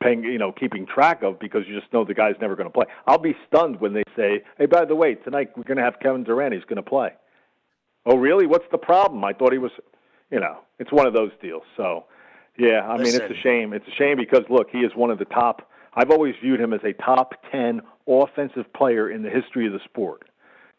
[0.01, 2.73] paying you know keeping track of because you just know the guy's never going to
[2.73, 2.85] play.
[3.07, 5.99] I'll be stunned when they say, "Hey, by the way, tonight we're going to have
[6.01, 6.53] Kevin Durant.
[6.53, 7.11] He's going to play."
[8.05, 8.45] Oh, really?
[8.45, 9.23] What's the problem?
[9.23, 9.71] I thought he was,
[10.29, 11.63] you know, it's one of those deals.
[11.75, 12.05] So,
[12.57, 13.73] yeah, I mean, it's a shame.
[13.73, 15.69] It's a shame because look, he is one of the top.
[15.95, 19.79] I've always viewed him as a top ten offensive player in the history of the
[19.85, 20.29] sport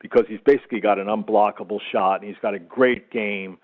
[0.01, 3.59] because he's basically got an unblockable shot and he's got a great game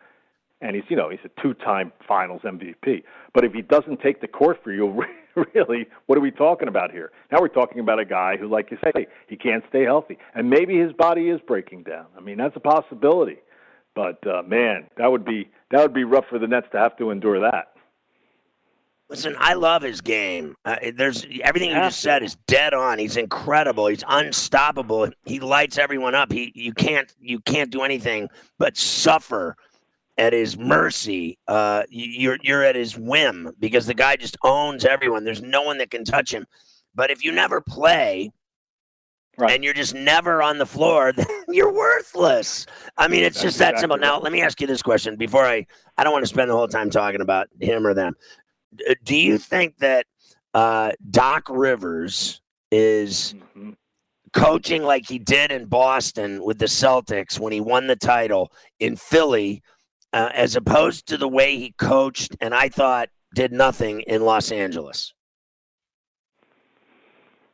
[0.63, 3.03] and he's you know he's a two-time Finals MVP.
[3.35, 5.05] But if he doesn't take the court for you,
[5.55, 7.11] really, what are we talking about here?
[7.31, 10.49] Now we're talking about a guy who, like you say, he can't stay healthy, and
[10.49, 12.07] maybe his body is breaking down.
[12.17, 13.39] I mean, that's a possibility.
[13.95, 16.97] But uh, man, that would be that would be rough for the Nets to have
[16.99, 17.72] to endure that.
[19.13, 20.55] Listen, I love his game.
[20.65, 22.99] Uh, there's everything you just said is dead on.
[22.99, 23.87] He's incredible.
[23.89, 25.11] He's unstoppable.
[25.27, 26.33] He lights everyone up.
[26.33, 29.55] He you can't you can't do anything but suffer
[30.17, 31.39] at his mercy.
[31.47, 35.25] Uh, you- you're you're at his whim because the guy just owns everyone.
[35.25, 36.47] There's no one that can touch him.
[36.95, 38.33] But if you never play,
[39.39, 39.53] Right.
[39.53, 42.67] and you're just never on the floor, then you're worthless.
[42.99, 43.97] I mean, it's That's just that exactly simple.
[43.99, 45.67] Now, let me ask you this question before I
[45.99, 48.15] I don't want to spend the whole time talking about him or them.
[48.75, 50.07] D- Do you think that
[50.55, 53.77] uh, Doc Rivers is Mhm.
[54.33, 58.97] coaching like he did in Boston with the Celtics when he won the title in
[58.97, 59.63] Philly,
[60.13, 64.53] uh, as opposed to the way he coached and I thought did nothing in Los
[64.53, 65.15] Angeles?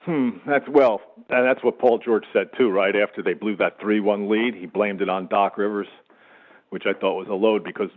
[0.01, 0.31] Hmm.
[0.47, 2.97] That's well, and that's what Paul George said too, right?
[2.97, 5.89] After they blew that three-one lead, he blamed it on Doc Rivers,
[6.71, 7.91] which I thought was a load because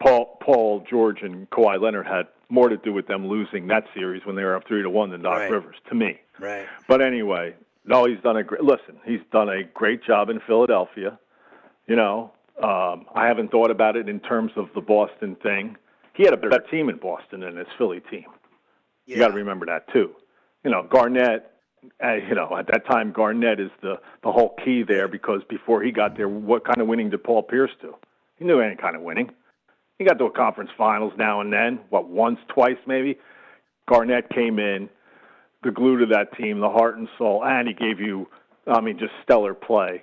[0.00, 4.24] Paul Paul George and Kawhi Leonard had more to do with them losing that series
[4.26, 5.50] when they were up three to one than Doc Right.
[5.50, 6.20] Rivers, to me.
[6.38, 6.66] Right.
[6.88, 8.62] But anyway, no, he's done a great.
[8.62, 11.18] Listen, he's done a great job in Philadelphia.
[11.86, 12.32] You know,
[12.62, 15.76] um, I haven't thought about it in terms of the Boston thing.
[16.14, 18.26] He had a better team in Boston than his Philly team.
[19.06, 20.14] You got to remember that too.
[20.64, 21.46] You know, Garnett.
[22.04, 25.82] Uh, you know, at that time, Garnett is the the whole key there because before
[25.82, 27.96] he got there, what kind of winning did Paul Pierce do?
[28.36, 29.30] He knew any kind of winning.
[30.00, 31.78] He got to a conference finals now and then.
[31.90, 33.18] What once, twice, maybe.
[33.86, 34.88] Garnett came in,
[35.62, 38.26] the glue to that team, the heart and soul, and he gave you,
[38.66, 40.02] I mean, just stellar play,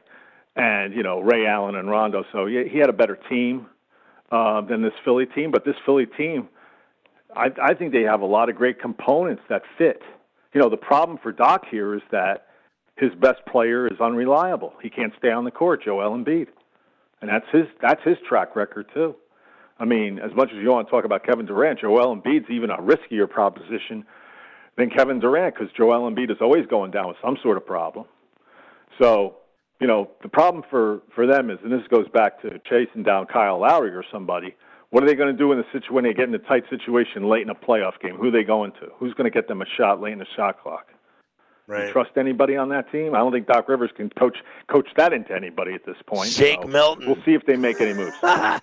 [0.56, 2.26] and you know Ray Allen and Rondo.
[2.32, 3.66] So he, he had a better team
[4.32, 6.48] uh, than this Philly team, but this Philly team,
[7.36, 10.04] I, I think they have a lot of great components that fit.
[10.54, 12.46] You know, the problem for Doc here is that
[12.98, 14.74] his best player is unreliable.
[14.80, 16.50] He can't stay on the court, Joel Embiid,
[17.20, 19.16] and that's his that's his track record too.
[19.80, 22.70] I mean, as much as you want to talk about Kevin Durant, Joel Embiid's even
[22.70, 24.06] a riskier proposition
[24.78, 28.06] than Kevin Durant because Joel Embiid is always going down with some sort of problem.
[29.00, 29.36] So,
[29.80, 33.28] you know, the problem for for them is, and this goes back to chasing down
[33.28, 34.56] Kyle Lowry or somebody.
[34.90, 36.64] What are they going to do in the situ- when they get in a tight
[36.70, 38.16] situation late in a playoff game?
[38.16, 38.88] Who are they going to?
[38.98, 40.88] Who's going to get them a shot late in the shot clock?
[41.68, 41.88] Right.
[41.88, 43.14] You trust anybody on that team?
[43.14, 44.38] I don't think Doc Rivers can coach
[44.72, 46.30] coach that into anybody at this point.
[46.30, 47.06] Shake so Milton.
[47.06, 48.16] We'll see if they make any moves.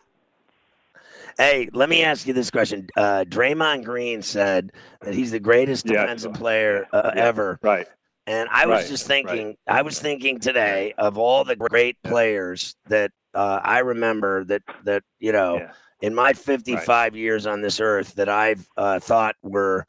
[1.36, 2.86] Hey, let me ask you this question.
[2.96, 4.70] Uh, Draymond Green said
[5.02, 7.58] that he's the greatest Yeah, defensive player uh, Yeah, ever.
[7.62, 7.86] Right.
[8.26, 9.26] And I was Right, just right.
[9.26, 14.62] thinking, I was thinking today of all the great players that uh, I remember that
[14.84, 15.72] that you know Yeah.
[16.00, 19.86] in my 55 years on this earth that I've uh, thought were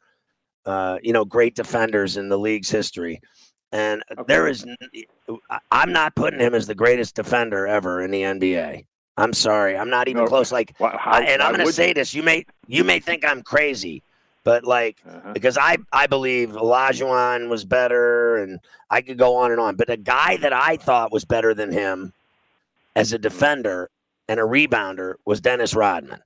[0.66, 3.20] uh, you know great defenders in the league's history.
[3.72, 4.64] And there is,
[5.70, 8.86] I'm not putting him as the greatest defender ever in the NBA.
[9.18, 10.52] I'm sorry, I'm not even No, close.
[10.52, 11.94] Like, why- how- and I'm going to say you?
[11.94, 12.14] this.
[12.14, 14.02] You may you may think I'm crazy,
[14.44, 15.32] but like Uh-huh.
[15.32, 18.60] because I I believe Olajuwon was better, and
[18.90, 19.76] I could go on and on.
[19.76, 22.12] But a guy that I thought was better than him
[22.94, 23.90] as a defender
[24.28, 26.20] and a rebounder was Dennis Rodman.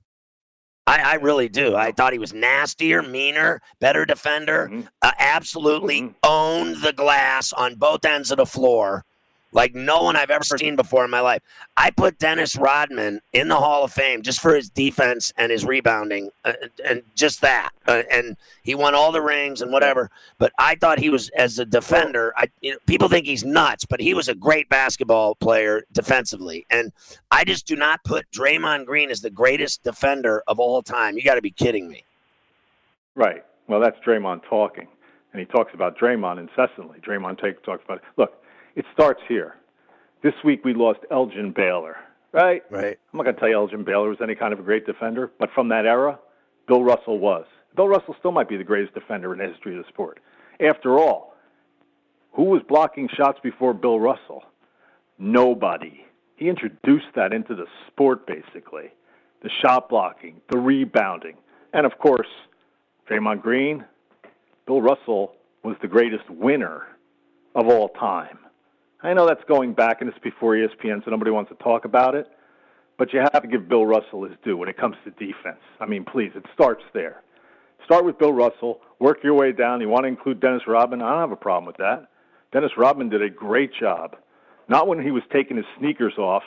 [0.87, 1.75] I, I really do.
[1.75, 4.67] I thought he was nastier, meaner, better defender.
[4.71, 4.87] Mhm.
[5.01, 6.15] Uh, absolutely Mhm.
[6.23, 9.05] owned the glass on both ends of the floor
[9.51, 11.41] like no one I've ever seen before in my life.
[11.75, 15.65] I put Dennis Rodman in the Hall of Fame just for his defense and his
[15.65, 16.53] rebounding, uh,
[16.85, 17.71] and just that.
[17.87, 20.09] Uh, and he won all the rings and whatever.
[20.37, 22.33] But I thought he was as a defender.
[22.37, 26.65] I you know, people think he's nuts, but he was a great basketball player defensively.
[26.69, 26.91] And
[27.29, 31.17] I just do not put Draymond Green as the greatest defender of all time.
[31.17, 32.03] You got to be kidding me.
[33.15, 33.43] Right.
[33.67, 34.87] Well, that's Draymond talking,
[35.33, 36.99] and he talks about Draymond incessantly.
[36.99, 38.03] Draymond take, talks about it.
[38.17, 38.33] Look,
[38.75, 39.55] it starts here.
[40.23, 41.97] This week we lost Elgin Baylor.
[42.31, 42.63] Right.
[42.69, 42.97] Right.
[43.11, 45.31] I'm not going to tell you Elgin Baylor was any kind of a great defender,
[45.39, 46.19] but from that era,
[46.67, 47.45] Bill Russell was.
[47.75, 50.19] Bill Russell still might be the greatest defender in the history of the sport.
[50.59, 51.35] After all,
[52.33, 54.43] who was blocking shots before Bill Russell?
[55.17, 56.05] Nobody.
[56.37, 58.91] He introduced that into the sport, basically.
[59.43, 61.35] The shot blocking, the rebounding,
[61.73, 62.27] and of course,
[63.09, 63.83] Draymond Green,
[64.65, 66.83] Bill Russell was the greatest winner
[67.55, 68.39] of all time.
[69.03, 72.15] I know that's going back, and it's before ESPN, so nobody wants to talk about
[72.15, 72.27] it.
[72.97, 75.59] But you have to give Bill Russell his due when it comes to defense.
[75.79, 77.21] I mean, please, it starts there.
[77.85, 79.81] Start with Bill Russell, work your way down.
[79.81, 81.01] You want to include Dennis Rodman?
[81.01, 82.07] I don't have a problem with that.
[82.51, 84.15] Dennis Rodman did a great job.
[84.67, 86.43] Not when he was taking his sneakers off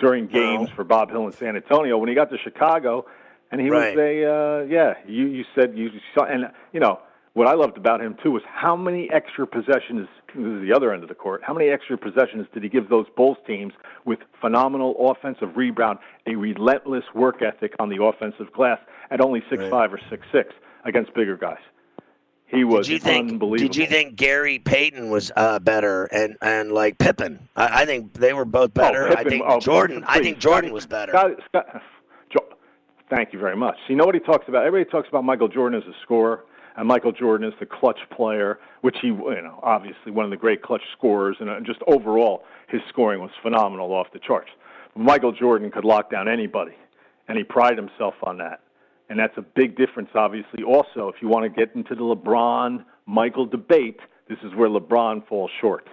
[0.00, 1.96] during games for Bob Hill in San Antonio.
[1.98, 3.06] When he got to Chicago,
[3.52, 3.94] and he Right.
[3.96, 4.94] was a uh, yeah.
[5.06, 6.98] You you said you saw, and you know
[7.36, 10.08] what I loved about him too was how many extra possessions.
[10.34, 11.42] This is the other end of the court.
[11.44, 13.74] How many extra possessions did he give those Bulls teams
[14.06, 18.78] with phenomenal offensive rebound, a relentless work ethic on the offensive glass
[19.10, 20.54] at only six five or six six
[20.86, 21.58] against bigger guys?
[22.46, 23.30] He was did you think?
[23.32, 23.68] unbelievable.
[23.68, 27.50] Did you think Gary Payton was uh, better and and like Pippen?
[27.54, 29.08] I, I think they were both better.
[29.08, 30.04] I Pippen- think oh, Jordan.
[30.06, 31.12] I think Jordan was better.
[31.12, 31.82] Scott, Scott,
[32.32, 32.56] Jo-
[33.10, 33.76] thank you very much.
[33.86, 34.64] See, nobody talks about.
[34.64, 36.44] Everybody talks about Michael Jordan as a scorer,
[36.76, 40.36] and Michael Jordan as the clutch player, which he, you know, obviously one of the
[40.36, 44.50] great clutch scorers, and uh, just overall his scoring was phenomenal, off the charts.
[44.94, 46.72] Michael Jordan could lock down anybody,
[47.28, 48.60] and he prided himself on that.
[49.08, 50.64] And that's a big difference, obviously.
[50.64, 55.26] Also, if you want to get into the LeBron Michael debate, this is where LeBron
[55.28, 55.88] falls short.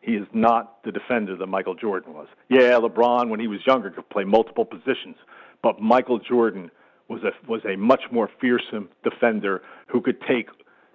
[0.00, 2.28] He is not the defender that Michael Jordan was.
[2.48, 5.16] Yeah, LeBron, when he was younger, could play multiple positions,
[5.62, 6.70] but Michael Jordan
[7.08, 10.48] was a was a much more fearsome defender who could take.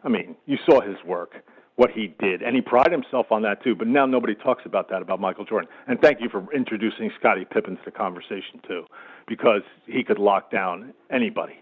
[0.04, 1.36] I mean, you saw his work,
[1.76, 3.76] what he did, and he prided himself on that too.
[3.76, 5.70] But now nobody talks about that about Michael Jordan.
[5.88, 8.86] And thank you for introducing Scottie Pippen to the conversation too,
[9.28, 11.56] because he could lock down anybody.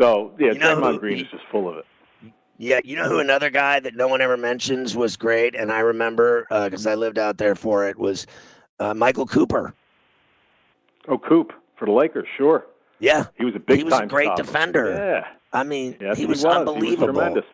[0.00, 1.84] So yeah, You know Draymond who- Green is just full of it.
[2.58, 5.80] Yeah, you know who another guy that no one ever mentions was great, and I
[5.80, 8.26] remember because I lived out there for it was
[8.80, 9.74] uh, Michael Cooper.
[11.06, 12.64] Oh, Coop for the Lakers, sure.
[12.98, 14.42] Yeah, He was a big he was a great stopper.
[14.42, 14.90] defender.
[15.22, 15.26] Yeah.
[15.52, 16.42] I mean, he he was was.
[16.42, 17.06] He was unbelievable.
[17.12, 17.44] tremendous.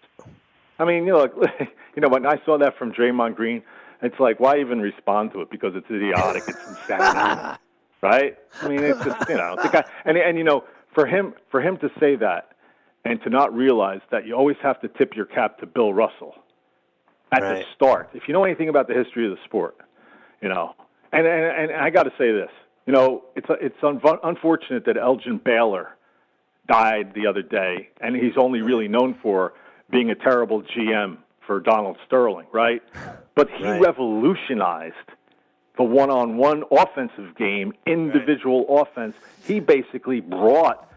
[0.78, 1.32] I mean, you know, like,
[1.96, 3.62] you know, when I saw that from Draymond Green,
[4.02, 5.50] it's like, why even respond to it?
[5.50, 7.58] Because it's idiotic, it's insanity,
[8.02, 8.36] right?
[8.62, 10.64] I mean, it's just, you know, the guy, and and you know,
[10.94, 12.52] for him, for him to say that,
[13.04, 16.34] and to not realize that you always have to tip your cap to Bill Russell
[17.32, 17.58] at Right.
[17.58, 18.10] the start.
[18.14, 19.76] If you know anything about the history of the sport,
[20.40, 20.74] you know,
[21.12, 22.50] and and, and I got to say this,
[22.86, 25.96] you know, it's it's unfortunate that Elgin Baylor
[26.68, 29.52] died the other day, and he's only really known for
[29.90, 32.82] being a terrible GM for Donald Sterling, right?
[33.34, 33.80] But he Right.
[33.80, 34.94] revolutionized
[35.76, 39.16] the one-on-one offensive game, individual offense.
[39.46, 40.88] He basically brought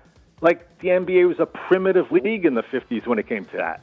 [0.42, 3.82] like the NBA was a primitive league in the 50s when it came to that.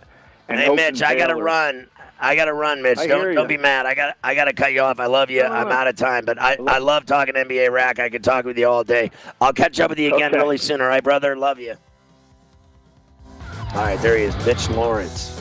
[0.53, 1.89] And Hey, Elgin Mitch, I gotta run.
[2.21, 2.99] I gotta run, Mitch.
[2.99, 3.85] I Don't don't be mad.
[3.87, 5.01] I got I gotta cut you off.
[5.01, 5.43] I love you.
[5.43, 7.99] No, no, I'm out of time, but I, I love talking NBA rack.
[7.99, 9.11] I could talk with you all day.
[9.41, 10.39] I'll catch up with you again Okay.
[10.39, 10.81] really soon.
[10.81, 11.35] All right, brother.
[11.37, 11.75] Love you.
[13.75, 15.41] All right, there he is, Mitch Lawrence.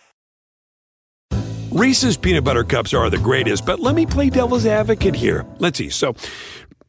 [1.71, 5.45] Reese's peanut butter cups are the greatest, but let me play devil's advocate here.
[5.59, 5.89] Let's see.
[5.89, 6.15] So,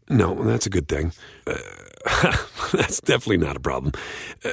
[0.09, 1.13] no, that's a good thing.
[1.47, 1.57] Uh,
[2.73, 3.93] that's definitely not a problem.
[4.45, 4.51] Uh,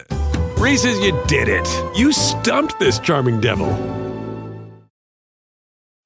[0.59, 1.67] Reese's, you did it.
[1.97, 3.69] You stumped this charming devil.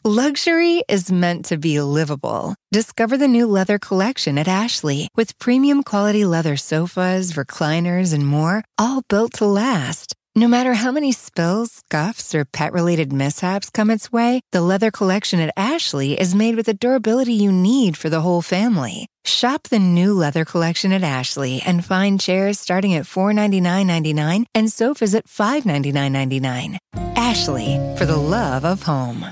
[0.05, 2.55] Luxury is meant to be livable.
[2.71, 8.63] Discover the new leather collection at Ashley with premium quality leather sofas, recliners, and more,
[8.77, 10.15] all built to last.
[10.35, 14.89] No matter how many spills, scuffs, or pet related mishaps come its way, the leather
[14.89, 19.05] collection at Ashley is made with the durability you need for the whole family.
[19.23, 25.13] Shop the new leather collection at Ashley and find chairs starting at $499.99 and sofas
[25.13, 26.79] at $599.99.
[27.15, 29.27] Ashley, for the love of home.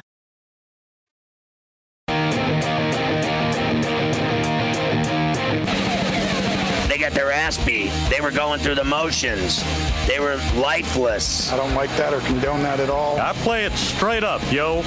[6.88, 7.92] They got their ass beat.
[8.12, 9.64] They were going through the motions.
[10.08, 11.52] They were lifeless.
[11.52, 13.20] I don't like that or condone that at all.
[13.20, 14.84] I play it straight up, yo.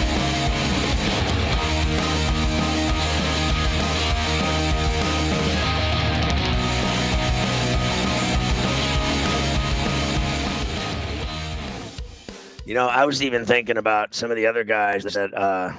[12.67, 15.73] You know, I was even thinking about some of the other guys that uh,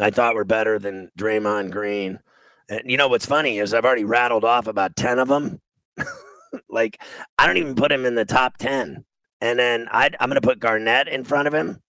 [0.00, 2.18] I thought were better than Draymond Green.
[2.68, 5.60] And you know what's funny is I've already rattled off about ten of them.
[6.70, 7.00] like
[7.38, 9.04] I don't even put him in the top ten.
[9.40, 11.82] And then i I'm going to put Garnett in front of him.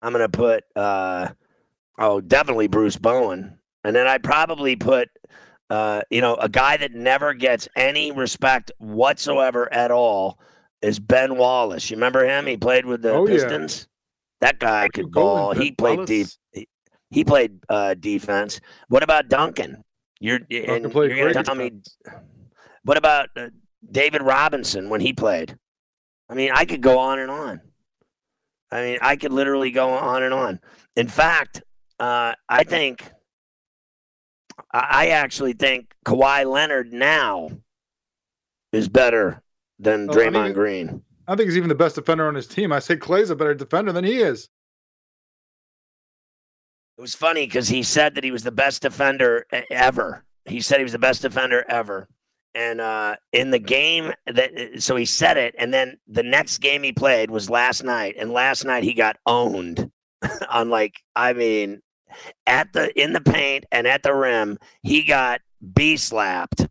[0.00, 1.28] I'm going to put uh,
[1.98, 5.10] oh definitely Bruce Bowen, and then I'd probably put
[5.68, 10.38] uh, you know a guy that never gets any respect whatsoever at all
[10.80, 11.90] is Ben Wallace.
[11.90, 12.46] You remember him?
[12.46, 13.34] He played with the Oh, yeah.
[13.34, 13.88] Pistons.
[14.40, 15.52] That guy could ball.
[15.52, 16.08] He played Wallace.
[16.08, 16.28] deep.
[16.52, 16.68] He,
[17.10, 18.60] he played uh, defense.
[18.88, 19.82] What about Duncan?
[20.20, 21.72] You're and you're gonna great tell me.
[22.84, 23.48] What about uh,
[23.90, 25.56] David Robinson when he played?
[26.28, 27.60] I mean, I could go on and on.
[28.70, 30.60] I mean, I could literally go on and on.
[30.96, 31.62] In fact,
[32.00, 33.04] uh, I think
[34.72, 37.50] I I actually think Kawhi Leonard now
[38.72, 39.40] is better
[39.78, 41.02] than Oh, I Draymond mean- Green.
[41.28, 42.72] I think he's even the best defender on his team.
[42.72, 44.48] I say Clay's a better defender than he is.
[46.98, 50.24] It was funny because he said that he was the best defender ever.
[50.44, 52.08] He said he was the best defender ever.
[52.56, 56.82] And uh, in the game that, so he said it, and then the next game
[56.82, 59.90] he played was last night, and last night he got owned
[60.50, 61.82] on like, I mean,
[62.46, 65.42] at the in the paint and at the rim, he got
[65.74, 66.66] b slapped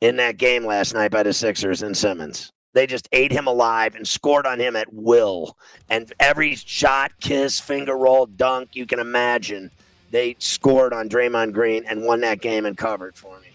[0.00, 2.50] in that game last night by the Sixers and Simmons.
[2.72, 5.56] They just ate him alive and scored on him at will.
[5.88, 9.70] And every shot, kiss, finger roll, dunk you can imagine,
[10.10, 13.48] they scored on Draymond Green and won that game and covered for me.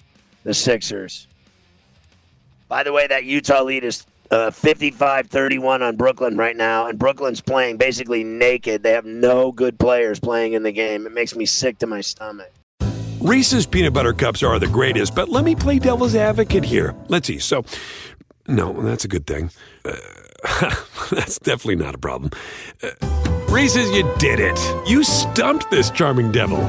[0.43, 1.28] The Sixers.
[2.68, 7.41] By the way, that Utah lead is uh, 55-31 on Brooklyn right now, and Brooklyn's
[7.41, 8.84] playing basically naked.
[8.84, 11.05] They have no good players playing in the game.
[11.05, 12.51] It makes me sick to my stomach.
[13.22, 16.95] Reese's peanut butter cups are the greatest, but let me play devil's advocate here.
[17.07, 17.39] Let's see.
[17.39, 17.66] So,
[18.47, 19.51] no, that's a good thing.
[19.84, 19.95] Uh,
[21.11, 22.32] that's definitely not a problem.
[22.84, 22.91] Uh,
[23.49, 24.59] Reese's, you did it.
[24.88, 26.59] You stumped this charming devil.